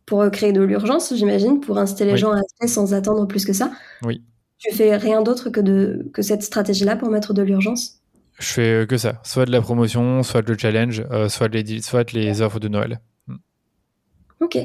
[0.06, 3.46] Pour euh, créer de l'urgence, j'imagine, pour inciter les gens à acheter sans attendre plus
[3.46, 3.72] que ça.
[4.04, 4.24] Oui.
[4.58, 8.02] Tu fais rien d'autre que, de, que cette stratégie-là pour mettre de l'urgence?
[8.40, 9.20] Je fais euh, que ça.
[9.24, 13.02] Soit de la promotion, soit le challenge, euh, soit, les, soit les offres de Noël.
[13.28, 13.36] Hmm.
[14.40, 14.58] Ok.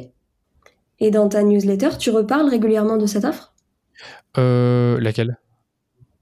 [1.00, 3.54] Et dans ta newsletter, tu reparles régulièrement de cette offre?
[4.36, 5.38] Laquelle?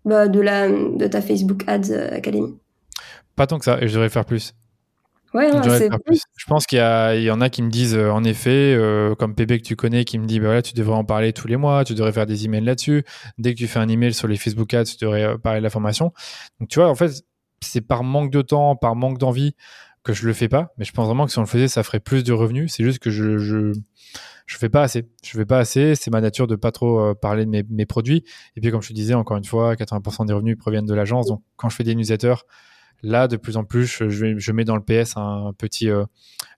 [0.07, 2.57] Bah, de, la, de ta Facebook Ads Academy.
[3.35, 4.55] Pas tant que ça, et je devrais faire plus.
[6.37, 9.59] Je pense qu'il y, en a qui me disent, euh, en effet, euh, comme Pépé
[9.59, 11.85] que tu connais, qui me dit, bah voilà, tu devrais en parler tous les mois,
[11.85, 13.05] tu devrais faire des emails là-dessus.
[13.39, 15.65] Dès que tu fais un email sur les Facebook Ads, tu devrais euh, parler de
[15.65, 16.13] la formation.
[16.61, 17.25] Donc, tu vois, en fait,
[17.61, 19.55] c'est par manque de temps, par manque d'envie
[20.03, 20.73] que je le fais pas.
[20.79, 22.73] Mais je pense vraiment que si on le faisait, ça ferait plus de revenus.
[22.73, 23.73] C'est juste que je, je,
[24.47, 25.09] je fais pas assez.
[25.25, 25.95] Je fais pas assez.
[25.97, 28.25] C'est ma nature de pas trop parler de mes, mes, produits.
[28.55, 31.27] Et puis, comme je te disais, encore une fois, 80% des revenus proviennent de l'agence.
[31.27, 32.45] Donc, quand je fais des newsletters,
[33.03, 36.05] Là, de plus en plus, je, mets dans le PS un petit euh,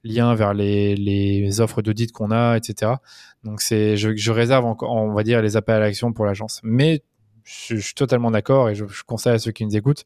[0.05, 2.93] lien vers les, offres d'audit qu'on a, etc.
[3.45, 6.61] Donc, c'est, je, réserve encore, on va dire, les appels à l'action pour l'agence.
[6.63, 7.03] Mais
[7.45, 10.05] je, suis totalement d'accord et je, conseille à ceux qui nous écoutent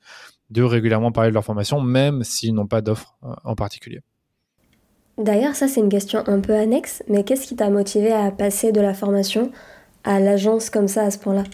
[0.50, 4.00] de régulièrement parler de leur formation, même s'ils n'ont pas d'offre euh, en particulier.
[5.18, 8.72] D'ailleurs, ça, c'est une question un peu annexe, mais qu'est-ce qui t'a motivé à passer
[8.72, 9.52] de la formation
[10.04, 11.44] à l'agence comme ça, à ce point-là?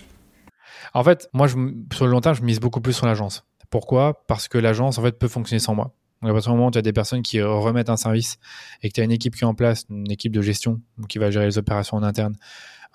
[0.95, 3.45] En fait, moi, sur le long terme, je mise beaucoup plus sur l'agence.
[3.71, 4.25] Pourquoi?
[4.27, 5.95] Parce que l'agence en fait peut fonctionner sans moi.
[6.23, 8.39] À partir du moment où tu as des personnes qui remettent un service
[8.83, 11.19] et que tu as une équipe qui est en place, une équipe de gestion qui
[11.19, 12.35] va gérer les opérations en interne,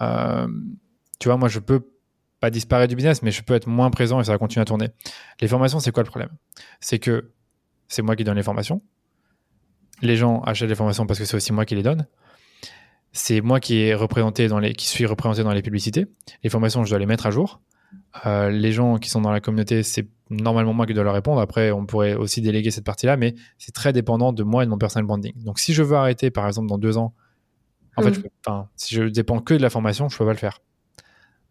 [0.02, 0.48] euh,
[1.20, 1.88] tu vois, moi je peux
[2.42, 4.66] pas disparaître du business, mais je peux être moins présent et ça va continuer à
[4.66, 4.90] tourner.
[5.40, 6.32] Les formations, c'est quoi le problème?
[6.82, 7.32] C'est que
[7.88, 8.82] c'est moi qui donne les formations.
[10.02, 12.08] Les gens achètent les formations parce que c'est aussi moi qui les donne.
[13.14, 13.94] C'est moi qui
[14.76, 16.08] qui suis représenté dans les publicités.
[16.44, 17.62] Les formations, je dois les mettre à jour.
[18.26, 21.42] Euh, les gens qui sont dans la communauté, c'est normalement moi qui dois leur répondre.
[21.42, 24.72] Après, on pourrait aussi déléguer cette partie-là, mais c'est très dépendant de moi et de
[24.72, 25.34] mon personal branding.
[25.44, 27.14] Donc, si je veux arrêter, par exemple, dans deux ans,
[27.96, 28.64] en fait, mm.
[28.76, 30.60] si je dépends que de la formation, je peux pas le faire.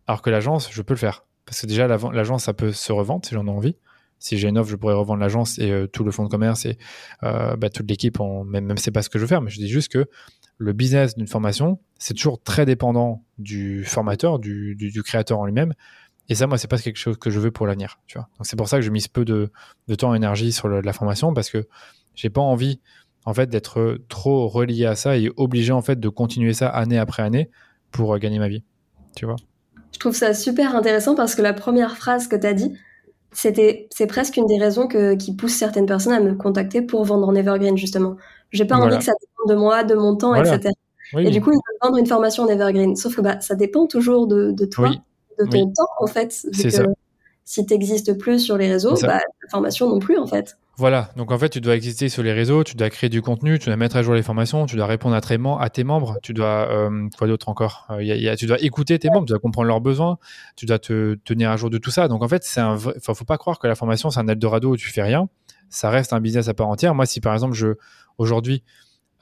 [0.07, 1.25] Alors que l'agence, je peux le faire.
[1.45, 3.77] Parce que déjà, l'agence, ça peut se revendre si j'en ai envie.
[4.19, 6.65] Si j'ai une offre, je pourrais revendre l'agence et euh, tout le fonds de commerce
[6.65, 6.79] et
[7.25, 9.59] euh, bah, toute l'équipe, même, même c'est pas ce que je veux faire, mais je
[9.59, 10.09] dis juste que
[10.59, 15.75] le business d'une formation, c'est toujours très dépendant du formateur, du, créateur en lui-même.
[16.29, 17.99] Et ça, moi, c'est pas quelque chose que je veux pour l'avenir.
[18.07, 18.29] Tu vois.
[18.39, 19.51] Donc c'est pour ça que je mise peu de,
[19.97, 21.67] temps et énergie sur la formation parce que
[22.15, 22.81] j'ai pas envie
[23.25, 26.99] en fait d'être trop relié à ça et obligé en fait de continuer ça année
[26.99, 27.51] après année
[27.91, 28.65] pour euh, gagner ma vie.
[29.17, 29.37] Tu vois.
[29.93, 32.73] Je trouve ça super intéressant parce que la première phrase que tu as dit,
[33.31, 37.05] c'était c'est presque une des raisons que, qui pousse certaines personnes à me contacter pour
[37.05, 38.17] vendre en evergreen justement.
[38.51, 40.71] J'ai pas envie que ça dépende de moi, de mon temps, etc.
[41.19, 42.97] Et du coup, ils veulent vendre une formation en evergreen.
[42.97, 44.91] Sauf que bah, ça dépend toujours de, de toi,
[45.45, 46.33] de ton temps en fait.
[46.53, 46.85] C'est ça.
[47.45, 50.57] Si tu n'existes plus sur les réseaux, bah, la formation non plus en fait.
[50.79, 53.59] Voilà, donc en fait, tu dois exister sur les réseaux, tu dois créer du contenu,
[53.59, 56.33] tu dois mettre à jour les formations, tu dois répondre à, à tes membres, tu
[56.33, 57.87] dois, euh, quoi d'autre encore?
[57.91, 60.17] Euh, Tu dois écouter tes membres, tu dois comprendre leurs besoins,
[60.57, 62.09] tu dois te tenir à jour de tout ça.
[62.09, 62.95] Donc en fait, c'est un vrai...
[63.03, 65.29] faut pas croire que la formation, c'est un Eldorado où tu fais rien.
[65.69, 66.95] Ça reste un business à part entière.
[66.95, 67.75] Moi, si par exemple, je
[68.17, 68.63] aujourd'hui,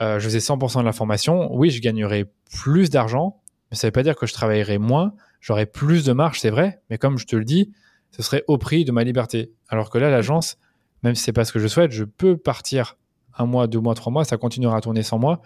[0.01, 3.93] euh, je faisais 100% de la formation, oui, je gagnerais plus d'argent, mais ça veut
[3.93, 5.15] pas dire que je travaillerais moins.
[5.41, 7.73] J'aurais plus de marge, c'est vrai, mais comme je te le dis,
[8.11, 9.53] ce serait au prix de ma liberté.
[9.69, 10.59] Alors que là, l'agence
[11.03, 12.97] même si c'est pas ce que je souhaite, je peux partir
[13.37, 15.41] un mois, deux mois, trois mois, ça continuera à tourner sans moi.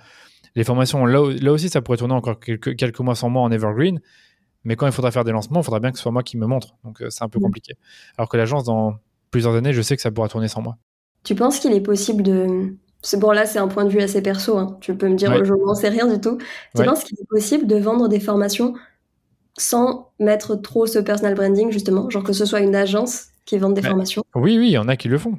[0.57, 1.21] Les formations, là,
[1.53, 4.01] aussi, ça pourrait tourner encore quelques, quelques, mois sans moi en evergreen.
[4.65, 6.37] Mais quand il faudra faire des lancements, il faudra bien que ce soit moi qui
[6.37, 6.77] me montre.
[6.85, 7.43] Donc euh, c'est un peu mm.
[7.43, 7.75] compliqué.
[8.17, 8.95] Alors que l'agence, dans
[9.31, 10.79] plusieurs années, je sais que ça pourra tourner sans moi.
[11.23, 12.75] Tu penses qu'il est possible de.
[13.19, 14.57] Bon, là, c'est un point de vue assez perso.
[14.57, 14.79] Hein.
[14.81, 16.39] Tu peux me dire, je n'en sais rien du tout.
[16.75, 18.75] Tu penses qu'il est possible de vendre des formations
[19.57, 23.75] sans mettre trop ce personal branding, justement Genre que ce soit une agence qui vendent
[23.75, 25.39] des formations Oui, oui, il y en a qui le font.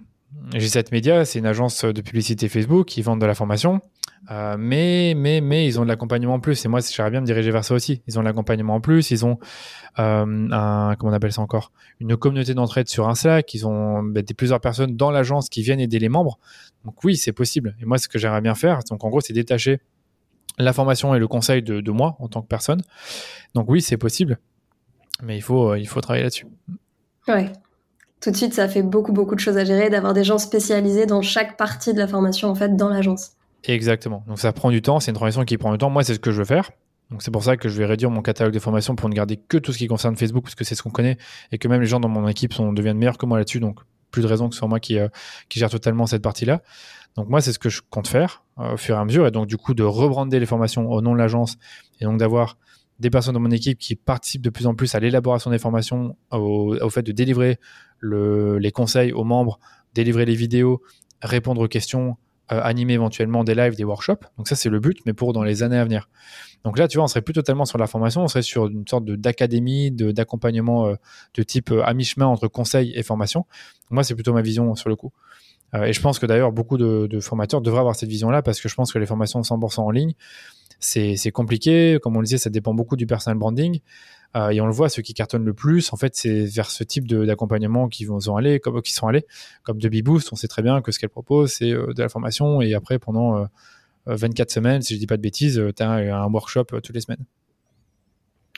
[0.53, 3.81] G7 Media, c'est une agence de publicité Facebook qui vendent de la formation.
[4.31, 6.65] Euh, mais, mais, mais ils ont de l'accompagnement en plus.
[6.65, 8.01] Et moi, j'aimerais bien me diriger vers ça aussi.
[8.07, 9.11] Ils ont de l'accompagnement en plus.
[9.11, 9.37] Ils ont
[9.99, 11.71] euh, un, comment on appelle ça encore?
[11.99, 13.53] Une communauté d'entraide sur un Slack.
[13.53, 16.39] Ils ont bah, des, plusieurs personnes dans l'agence qui viennent aider les membres.
[16.85, 17.75] Donc oui, c'est possible.
[17.81, 19.79] Et moi, ce que j'aimerais bien faire, donc en gros, c'est détacher
[20.57, 22.81] la formation et le conseil de, de moi en tant que personne.
[23.53, 24.39] Donc oui, c'est possible.
[25.21, 26.47] Mais il faut, il faut travailler là-dessus.
[27.27, 27.51] Ouais
[28.25, 31.05] tout de suite, ça fait beaucoup, beaucoup de choses à gérer, d'avoir des gens spécialisés
[31.05, 33.33] dans chaque partie de la formation, en fait, dans l'agence.
[33.65, 34.23] Exactement.
[34.27, 34.99] Donc, ça prend du temps.
[34.99, 35.91] C'est une transition qui prend du temps.
[35.91, 36.71] Moi, c'est ce que je veux faire.
[37.11, 39.37] Donc, c'est pour ça que je vais réduire mon catalogue de formation pour ne garder
[39.37, 41.17] que tout ce qui concerne Facebook, parce que c'est ce qu'on connaît
[41.51, 43.59] et que même les gens dans mon équipe sont, deviennent meilleurs que moi là-dessus.
[43.59, 43.79] Donc,
[44.09, 45.07] plus de raison que ce soit moi qui, euh,
[45.47, 46.63] qui gère totalement cette partie-là.
[47.15, 49.27] Donc, moi, c'est ce que je compte faire euh, au fur et à mesure.
[49.27, 51.57] Et donc, du coup, de rebrander les formations au nom de l'agence
[52.01, 52.57] et donc d'avoir
[52.99, 56.15] des personnes dans mon équipe qui participent de plus en plus à l'élaboration des formations,
[56.31, 57.59] au, fait de délivrer
[58.01, 59.59] les conseils aux membres,
[59.93, 60.81] délivrer les vidéos,
[61.21, 62.17] répondre aux questions,
[62.51, 64.23] euh, animer éventuellement des lives, des workshops.
[64.37, 66.09] Donc ça, c'est le but, mais pour dans les années à venir.
[66.63, 68.87] Donc là, tu vois, on serait plus totalement sur la formation, on serait sur une
[68.87, 70.95] sorte d'académie, d'accompagnement euh,
[71.33, 73.45] de, type à mi-chemin entre conseil et formation.
[73.89, 75.11] Moi, c'est plutôt ma vision sur le coup.
[75.73, 78.75] Et je pense que d'ailleurs, beaucoup de, formateurs devraient avoir cette vision-là parce que je
[78.75, 80.13] pense que les formations 100% en ligne,
[80.79, 81.97] c'est compliqué.
[82.01, 83.79] Comme on le disait, ça dépend beaucoup du personal branding.
[84.35, 86.83] Euh, et on le voit, ceux qui cartonnent le plus, en fait, c'est vers ce
[86.83, 89.25] type d'accompagnement qu'ils vont aller, comme qui sont allés,
[89.63, 90.33] comme de Boost.
[90.33, 92.61] On sait très bien que ce qu'elle propose, c'est euh, de la formation.
[92.61, 93.47] Et après, pendant
[94.05, 97.01] 24 euh, semaines, si je dis pas de bêtises, tu as un, workshop toutes les
[97.01, 97.25] semaines.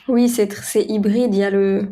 [0.08, 0.48] Oui, c'est
[0.88, 1.34] hybride.
[1.34, 1.88] Il y a le,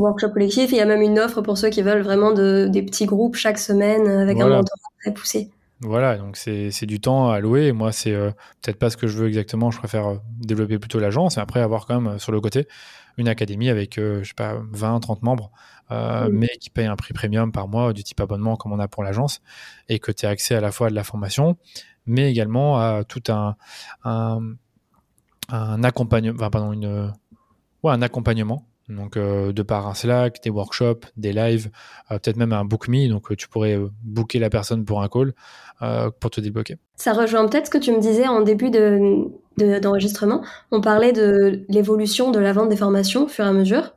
[0.00, 0.72] workshop collectif.
[0.72, 3.36] Il y a même une offre pour ceux qui veulent vraiment de, des petits groupes
[3.36, 5.50] chaque semaine avec un mentorat très poussé.
[5.80, 7.72] Voilà, donc c'est du temps à louer.
[7.72, 8.30] moi, c'est euh,
[8.62, 9.70] peut-être pas ce que je veux exactement.
[9.70, 12.66] Je préfère euh, développer plutôt l'agence et après avoir quand même euh, sur le côté
[13.18, 15.50] une académie avec, je sais pas, 20, 30 membres,
[16.30, 19.02] mais qui paye un prix premium par mois du type abonnement comme on a pour
[19.02, 19.40] l'agence
[19.88, 21.56] et que tu as accès à la fois à de la formation,
[22.04, 23.56] mais également à tout un,
[24.04, 24.40] un,
[25.48, 27.10] un accompagnement, enfin, pardon, une,
[27.82, 31.70] ouais, un accompagnement donc, euh, de par un Slack, des workshops, des lives,
[32.10, 33.08] euh, peut-être même un BookMe.
[33.08, 35.32] Donc, euh, tu pourrais booker la personne pour un call
[36.20, 36.76] pour te débloquer.
[36.96, 40.38] Ça rejoint peut-être ce que tu me disais en début d'enregistrement.
[40.38, 43.92] De, On parlait de l'évolution de la vente des formations au fur et à mesure.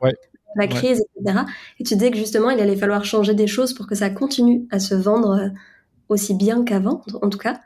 [0.56, 1.44] La crise, etc.
[1.78, 4.66] Et tu disais que justement, il allait falloir changer des choses pour que ça continue
[4.72, 5.52] à se vendre
[6.08, 7.60] aussi bien qu'avant, en tout cas.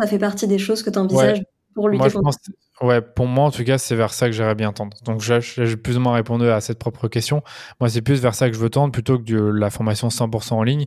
[0.00, 1.42] Ça fait partie des choses que tu envisages
[1.74, 2.38] pour lutter contre
[2.80, 4.96] Ouais, pour moi, en tout cas, c'est vers ça que j'aimerais bien tendre.
[5.04, 7.42] Donc, j'ai plus ou moins répondu à cette propre question.
[7.78, 10.54] Moi, c'est plus vers ça que je veux tendre plutôt que de la formation 100%
[10.54, 10.86] en ligne.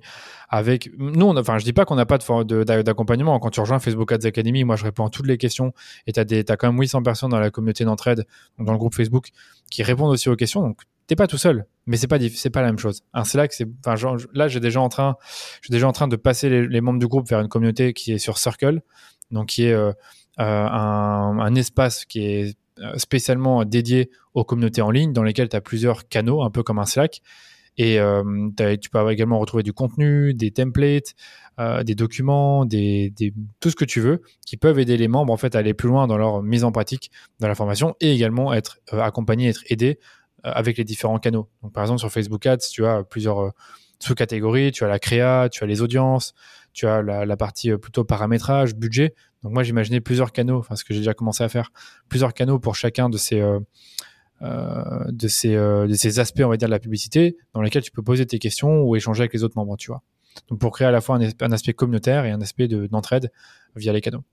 [0.50, 3.40] Avec nous, on enfin, je dis pas qu'on n'a pas d'accompagnement.
[3.40, 5.74] Quand tu rejoins Facebook Ads Academy, moi, je réponds à toutes les questions
[6.06, 8.26] et tu as, as, quand même 800 personnes dans la communauté d'entraide,
[8.60, 9.30] dans le groupe Facebook,
[9.72, 10.62] qui répondent aussi aux questions.
[10.62, 13.04] Donc, t'es pas tout seul, mais c'est pas c'est pas la même chose.
[13.14, 15.16] Un Slack, c'est, enfin, genre, là, j'ai déjà en train,
[15.62, 17.94] je suis déjà en train de passer les, les, membres du groupe vers une communauté
[17.94, 18.82] qui est sur Circle,
[19.32, 19.94] donc qui est euh,
[20.40, 25.56] euh, un, espace qui est euh, spécialement dédié aux communautés en ligne dans lesquelles tu
[25.56, 27.22] as plusieurs canaux, un peu comme un Slack.
[27.78, 28.00] Et
[28.80, 31.14] tu peux également retrouver du contenu, des templates,
[31.84, 33.14] des documents, des,
[33.60, 35.90] tout ce que tu veux, qui peuvent aider les membres en fait à aller plus
[35.90, 40.00] loin dans leur mise en pratique dans la formation et également être accompagnés, être aidés
[40.44, 41.50] avec les différents canaux.
[41.64, 43.52] Donc par exemple sur Facebook Ads, tu as plusieurs
[44.00, 46.34] sous-catégories, tu as la créa, tu as les audiences,
[46.76, 49.16] tu as la, partie euh, plutôt paramétrage, budget.
[49.42, 51.72] Donc moi j'imaginais plusieurs canaux, enfin ce que j'ai déjà commencé à faire,
[52.10, 53.60] plusieurs canaux pour chacun de ces, euh,
[54.42, 57.92] euh, de, ces, de ces aspects, on va dire, de la publicité, dans lesquels tu
[57.92, 60.04] peux poser tes questions ou échanger avec les autres membres, tu vois.
[60.50, 63.32] Donc pour créer à la fois un, aspect communautaire et un aspect d'entraide
[63.78, 64.24] via les canaux.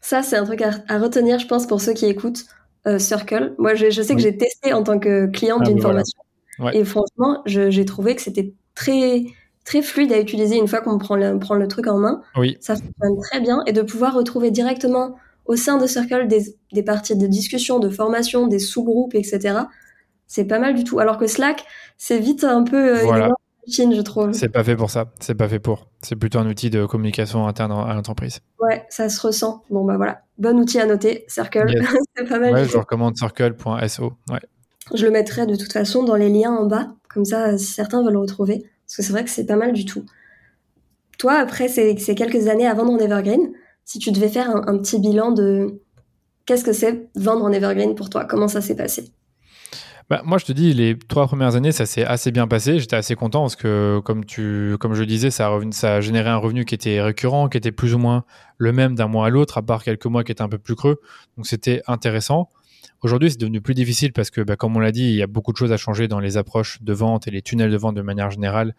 [0.00, 2.46] Ça, c'est un truc à, retenir, je pense, pour ceux qui écoutent
[2.98, 3.56] Circle.
[3.58, 6.20] Moi, je, sais que j'ai testé en tant que cliente ah, d'une formation.
[6.72, 9.24] Et franchement, j'ai trouvé que c'était très
[9.66, 12.22] très fluide à utiliser une fois qu'on prend le, prend le truc en main.
[12.36, 12.56] Oui.
[12.60, 16.82] Ça fonctionne très bien et de pouvoir retrouver directement au sein de Circle des, des
[16.82, 19.58] parties de discussion, de formation, des sous-groupes, etc.
[20.26, 20.98] C'est pas mal du tout.
[20.98, 21.64] Alors que Slack,
[21.98, 23.30] c'est vite un peu euh, voilà.
[23.66, 24.32] machine, je trouve.
[24.32, 25.12] C'est pas fait pour ça.
[25.20, 25.88] C'est pas fait pour.
[26.00, 28.40] C'est plutôt un outil de communication interne à l'entreprise.
[28.60, 29.64] Ouais, ça se ressent.
[29.70, 31.72] Bon bah voilà, bon outil à noter, Circle.
[32.16, 32.54] c'est pas mal.
[32.54, 34.12] Ouais, je recommande circle.so.
[34.30, 34.40] Ouais.
[34.94, 38.12] Je le mettrai de toute façon dans les liens en bas, comme ça, certains veulent
[38.12, 38.64] le retrouver.
[38.86, 40.04] Parce que c'est vrai que c'est pas mal du tout.
[41.18, 43.52] Toi, après ces, quelques années à vendre en Evergreen,
[43.84, 45.80] si tu devais faire un, petit bilan de
[46.44, 49.12] qu'est-ce que c'est vendre en Evergreen pour toi, comment ça s'est passé?
[50.08, 52.78] Bah, moi, je te dis, les trois premières années, ça s'est assez bien passé.
[52.78, 56.36] J'étais assez content parce que, comme, tu, comme je disais, ça ça a généré un
[56.36, 58.24] revenu qui était récurrent, qui était plus ou moins
[58.56, 60.76] le même d'un mois à l'autre, à part quelques mois qui étaient un peu plus
[60.76, 61.00] creux.
[61.36, 62.50] Donc, c'était intéressant.
[63.02, 65.26] Aujourd'hui, c'est devenu plus difficile parce que, bah, comme on l'a dit, il y a
[65.26, 67.94] beaucoup de choses à changer dans les approches de vente et les tunnels de vente
[67.94, 68.74] de manière générale.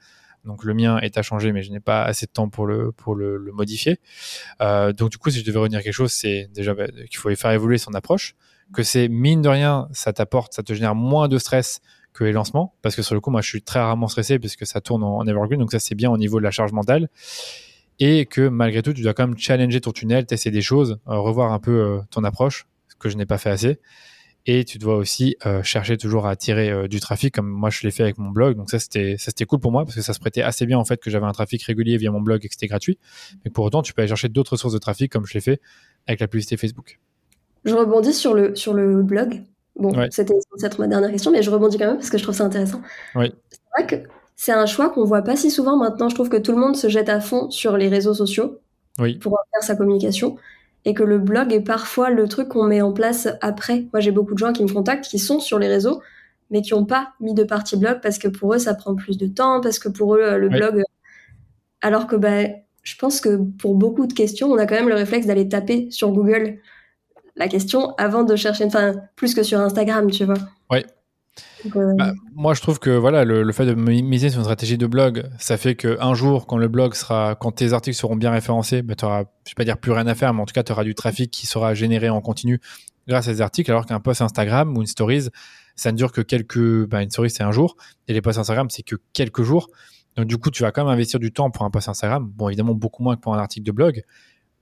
[0.46, 2.92] Donc le mien est à changer, mais je n'ai pas assez de temps pour le,
[2.92, 4.00] pour le, modifier.
[4.62, 7.34] Euh, donc du coup, si je devais retenir quelque chose, c'est déjà bah, qu'il faut
[7.36, 8.36] faire évoluer son approche,
[8.74, 11.82] que c'est mine de rien, ça t'apporte, ça te génère moins de stress
[12.14, 14.66] que les lancements, parce que sur le coup, moi, je suis très rarement stressé puisque
[14.66, 17.10] ça tourne en, evergreen, donc ça c'est bien au niveau de la charge mentale.
[18.00, 21.18] Et que malgré tout, tu dois quand même challenger ton tunnel, tester des choses, euh,
[21.18, 22.68] revoir un peu euh, ton approche,
[23.00, 23.80] que je n'ai pas fait assez.
[24.50, 27.82] Et tu dois aussi euh, chercher toujours à attirer euh, du trafic comme moi je
[27.84, 28.56] l'ai fait avec mon blog.
[28.56, 30.80] Donc ça c'était ça c'était cool pour moi parce que ça se prêtait assez bien
[30.80, 32.98] en fait que j'avais un trafic régulier via mon blog et que c'était gratuit.
[33.44, 35.60] Mais pour autant tu peux aller chercher d'autres sources de trafic comme je l'ai fait
[36.08, 37.00] avec la publicité Facebook.
[37.66, 39.44] Je rebondis sur le sur le blog.
[39.76, 40.34] Bon c'était
[40.64, 42.82] être ma dernière question mais je rebondis quand même parce que je trouve ça intéressant.
[43.16, 43.34] Oui.
[43.50, 46.08] c'est vrai que c'est un choix qu'on voit pas si souvent maintenant.
[46.08, 48.62] Je trouve que tout le monde se jette à fond sur les réseaux sociaux
[48.98, 49.18] oui.
[49.18, 50.38] pour faire sa communication
[50.88, 53.88] et que le blog est parfois le truc qu'on met en place après.
[53.91, 56.02] Moi, j'ai beaucoup de gens qui me contactent, qui sont sur les réseaux,
[56.50, 59.17] mais qui n'ont pas mis de partie blog parce que pour eux, ça prend plus
[59.17, 60.82] de temps, parce que pour eux, euh, le blog...
[61.82, 62.45] Alors que bah,
[62.84, 65.91] je pense que pour beaucoup de questions, on a quand même le réflexe d'aller taper
[65.91, 66.60] sur Google
[67.36, 70.38] la question avant de chercher, enfin, plus que sur Instagram, tu vois.
[70.71, 70.89] Oui, euh,
[71.65, 75.30] bah, moi, je trouve que voilà, le, fait de miser sur une stratégie de blog,
[75.39, 78.96] ça fait qu'un jour, quand le blog sera, quand tes articles seront bien référencés, bah,
[78.96, 80.72] tu auras, je vais pas dire plus rien à faire, mais en tout cas, tu
[80.72, 82.60] auras du trafic qui sera généré en continu
[83.08, 85.30] grâce à ces articles, alors qu'un post Instagram ou une stories,
[85.76, 88.70] ça ne dure que quelques, bah, une story c'est un jour, et les posts Instagram
[88.70, 89.70] c'est que quelques jours.
[90.15, 92.28] Donc du coup, tu vas quand même investir du temps pour un post Instagram.
[92.36, 94.02] Bon, évidemment beaucoup moins que pour un article de blog,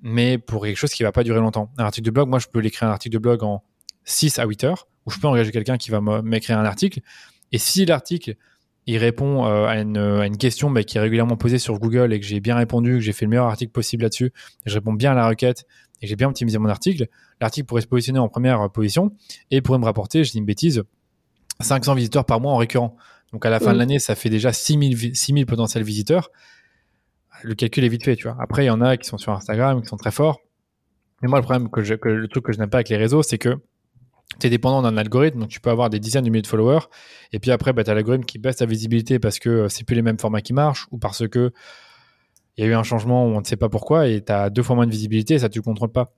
[0.01, 1.71] mais pour quelque chose qui va pas durer longtemps.
[1.77, 3.63] Un article de blog, moi, je peux l'écrire un article de blog en
[4.05, 7.01] 6 à 8 heures où je peux engager quelqu'un qui va m'écrire un article.
[7.51, 8.35] Et si l'article
[8.87, 12.13] il répond euh, à, une, à, une, question bah, qui est régulièrement posée sur Google
[12.13, 14.31] et que j'ai bien répondu, que j'ai fait le meilleur article possible là-dessus,
[14.65, 15.65] et je réponds bien à la requête
[16.01, 17.07] et que j'ai bien optimisé mon article,
[17.41, 19.11] l'article pourrait se positionner en première position
[19.49, 20.83] et pourrait me rapporter, je dis une bêtise,
[21.61, 22.95] 500 visiteurs par mois en récurrent.
[23.31, 26.29] Donc à la fin de l'année, ça fait déjà 6000, 6000 potentiels visiteurs.
[27.43, 28.37] Le calcul est vite fait, tu vois.
[28.39, 30.39] Après, il y en a qui sont sur Instagram, qui sont très forts.
[31.21, 32.97] Mais moi, le problème que, je, que le truc que je n'aime pas avec les
[32.97, 33.57] réseaux, c'est que
[34.39, 36.87] tu es dépendant d'un algorithme, donc tu peux avoir des dizaines de milliers de followers,
[37.31, 39.83] et puis après, bah, tu as l'algorithme qui baisse ta visibilité parce que euh, c'est
[39.83, 41.51] plus les mêmes formats qui marchent, ou parce que
[42.57, 44.49] il y a eu un changement où on ne sait pas pourquoi, et tu as
[44.49, 46.13] deux fois moins de visibilité, et ça tu ne contrôles pas.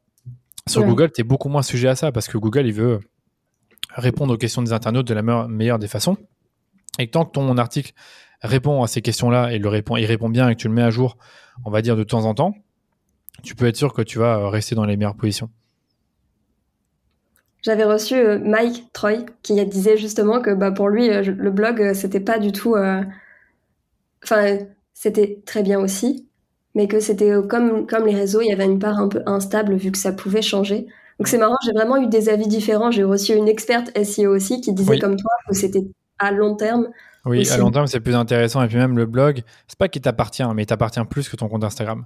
[0.67, 2.99] Sur Google, tu es beaucoup moins sujet à ça, parce que Google, il veut
[3.95, 6.17] répondre aux questions des internautes de la meilleure des façons.
[6.99, 7.93] Et tant que ton article
[8.41, 10.83] répond à ces questions-là, et le répond, il répond bien, et que tu le mets
[10.83, 11.17] à jour,
[11.65, 12.53] on va dire de temps en temps,
[13.43, 15.49] tu peux être sûr que tu vas rester dans les meilleures positions.
[17.67, 21.81] J'avais reçu euh, Mike Troy qui disait justement que bah, pour lui, euh, le blog,
[21.81, 22.77] euh, c'était pas du tout.
[24.23, 24.59] Enfin,
[24.93, 26.29] c'était très bien aussi,
[26.75, 29.75] mais que c'était comme, comme les réseaux, il y avait une part un peu instable
[29.75, 30.87] vu que ça pouvait changer.
[31.19, 32.89] Donc c'est marrant, j'ai vraiment eu des avis différents.
[32.89, 35.83] J'ai reçu une experte SEO aussi qui disait comme toi que c'était
[36.19, 36.87] à long terme.
[37.25, 38.63] Oui, à long terme, c'est plus intéressant.
[38.63, 41.49] Et puis même le blog, c'est pas qu'il t'appartient, mais il t'appartient plus que ton
[41.49, 42.05] compte Instagram.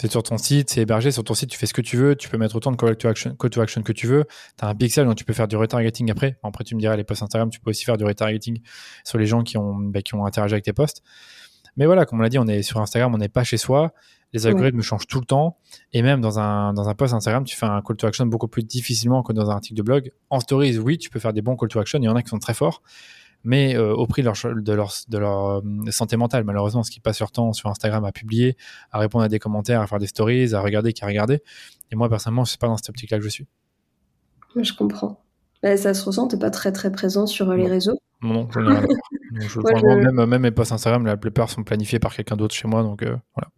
[0.00, 2.16] C'est sur ton site, c'est hébergé sur ton site, tu fais ce que tu veux,
[2.16, 4.24] tu peux mettre autant de call to action, call to action que tu veux.
[4.58, 6.38] Tu as un pixel donc tu peux faire du retargeting après.
[6.42, 8.60] Après, tu me diras, les posts Instagram, tu peux aussi faire du retargeting
[9.04, 11.02] sur les gens qui ont, bah, qui ont interagi avec tes posts.
[11.78, 13.92] Mais voilà, comme on l'a dit, on est sur Instagram, on n'est pas chez soi.
[14.32, 15.56] Les algorithmes changent tout le temps.
[15.92, 18.48] Et même dans un, dans un post Instagram, tu fais un call to action beaucoup
[18.48, 20.12] plus difficilement que dans un article de blog.
[20.28, 21.98] En stories, oui, tu peux faire des bons call to action.
[22.00, 22.82] Il y en a qui sont très forts
[23.46, 26.90] mais euh, au prix de leur, de leur, de leur euh, santé mentale, malheureusement, ce
[26.90, 28.56] qui passe leur temps sur Instagram à publier,
[28.90, 31.42] à répondre à des commentaires, à faire des stories, à regarder, qui a regardé.
[31.92, 33.46] Et moi, personnellement, je ne suis pas dans cette optique-là que je suis.
[34.56, 35.20] Je comprends.
[35.62, 37.98] ça se ressent, tu pas très très présent sur les réseaux.
[38.22, 38.60] Non, je
[40.10, 43.02] même, même mes posts Instagram, la plupart sont planifiés par quelqu'un d'autre chez moi, donc
[43.02, 43.50] euh, voilà.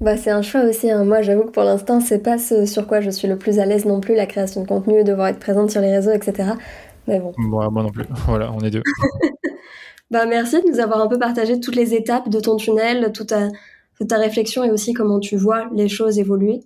[0.00, 0.90] Bah, c'est un choix aussi.
[0.90, 1.04] Hein.
[1.04, 3.66] Moi, j'avoue que pour l'instant, c'est pas ce sur quoi je suis le plus à
[3.66, 6.52] l'aise non plus, la création de contenu, devoir être présente sur les réseaux, etc.
[7.06, 7.32] Mais bon.
[7.36, 8.04] Moi, moi non plus.
[8.26, 8.82] Voilà, on est deux.
[10.10, 13.28] bah, merci de nous avoir un peu partagé toutes les étapes de ton tunnel, toute
[13.28, 13.48] ta,
[13.98, 16.60] toute ta réflexion et aussi comment tu vois les choses évoluer.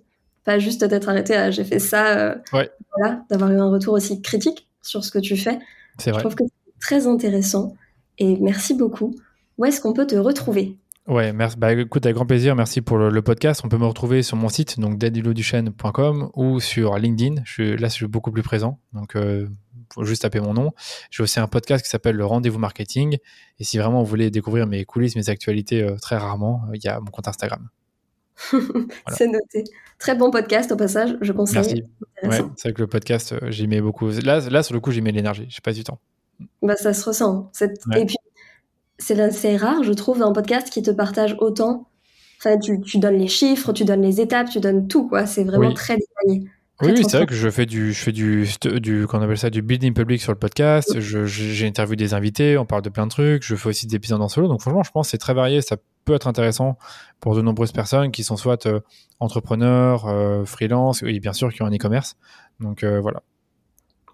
[0.45, 4.21] Pas juste d'être arrêté à j'ai fait ça, euh, voilà, d'avoir eu un retour aussi
[4.21, 5.59] critique sur ce que tu fais.
[5.97, 6.19] C'est vrai.
[6.19, 7.75] Je trouve que c'est très intéressant
[8.17, 9.15] et merci beaucoup.
[9.57, 10.77] Où est-ce qu'on peut te retrouver?
[11.09, 11.57] Ouais, merci.
[11.57, 12.55] Bah, écoute, avec grand plaisir.
[12.55, 13.61] Merci pour le, podcast.
[13.65, 17.41] On peut me retrouver sur mon site, donc daddyloduchesne.com ou sur LinkedIn.
[17.45, 18.79] Je suis, là, je suis beaucoup plus présent.
[18.93, 19.47] Donc, euh,
[19.91, 20.71] faut juste taper mon nom.
[21.09, 23.17] J'ai aussi un podcast qui s'appelle Le Rendez-vous Marketing.
[23.57, 26.87] Et si vraiment vous voulez découvrir mes coulisses, mes actualités euh, très rarement, il y
[26.87, 27.69] a mon compte Instagram.
[29.07, 29.63] C'est noté.
[29.97, 31.53] Très bon podcast au passage, je pense.
[31.53, 31.83] Merci.
[32.21, 34.09] Ouais, c'est vrai que le podcast, euh, j'y mets beaucoup.
[34.09, 35.47] Là, là, sur le coup, j'y mets l'énergie.
[35.49, 35.99] Je pas du temps.
[36.61, 37.51] Bah, ça se ressent.
[37.95, 38.15] Et puis,
[38.99, 41.87] c'est rare, je trouve, un podcast qui te partage autant.
[42.39, 45.25] Enfin, tu, tu, donnes les chiffres, tu donnes les étapes, tu donnes tout, quoi.
[45.25, 46.49] C'est vraiment très détaillé.
[46.81, 48.47] Oui, c'est vrai que je fais du, je fais du,
[48.79, 50.99] du, qu'on appelle ça, du building public sur le podcast.
[50.99, 53.43] j'ai interviewé des invités, on parle de plein de trucs.
[53.43, 54.47] Je fais aussi des épisodes en solo.
[54.47, 55.61] Donc, franchement, je pense que c'est très varié.
[55.61, 55.75] Ça
[56.05, 56.77] peut être intéressant
[57.19, 58.79] pour de nombreuses personnes qui sont soit euh,
[59.19, 62.15] entrepreneurs, euh, freelance, et bien sûr qui ont un e-commerce.
[62.61, 63.23] Donc, euh, voilà.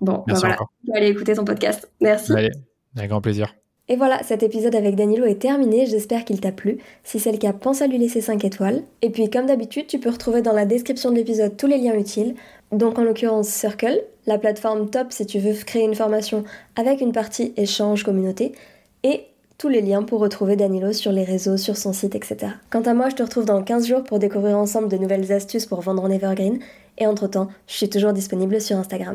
[0.01, 0.57] Bon, bah voilà.
[0.95, 1.91] Allez écouter ton podcast.
[2.01, 2.33] Merci.
[2.33, 2.51] Allez,
[2.95, 3.53] avec grand plaisir.
[3.88, 6.79] Et voilà, cet épisode avec Danilo est terminé, j'espère qu'il t'a plu.
[7.03, 8.81] Si c'est le cas, pense à lui laisser 5 étoiles.
[9.03, 11.93] Et puis comme d'habitude, tu peux retrouver dans la description de l'épisode tous les liens
[11.93, 12.33] utiles.
[12.71, 16.43] Donc en l'occurrence Circle, la plateforme top si tu veux créer une formation
[16.75, 18.53] avec une partie échange communauté,
[19.03, 19.21] et
[19.59, 22.53] tous les liens pour retrouver Danilo sur les réseaux, sur son site, etc.
[22.71, 25.67] Quant à moi, je te retrouve dans 15 jours pour découvrir ensemble de nouvelles astuces
[25.67, 26.57] pour vendre en Evergreen,
[26.97, 29.13] et entre-temps, je suis toujours disponible sur Instagram.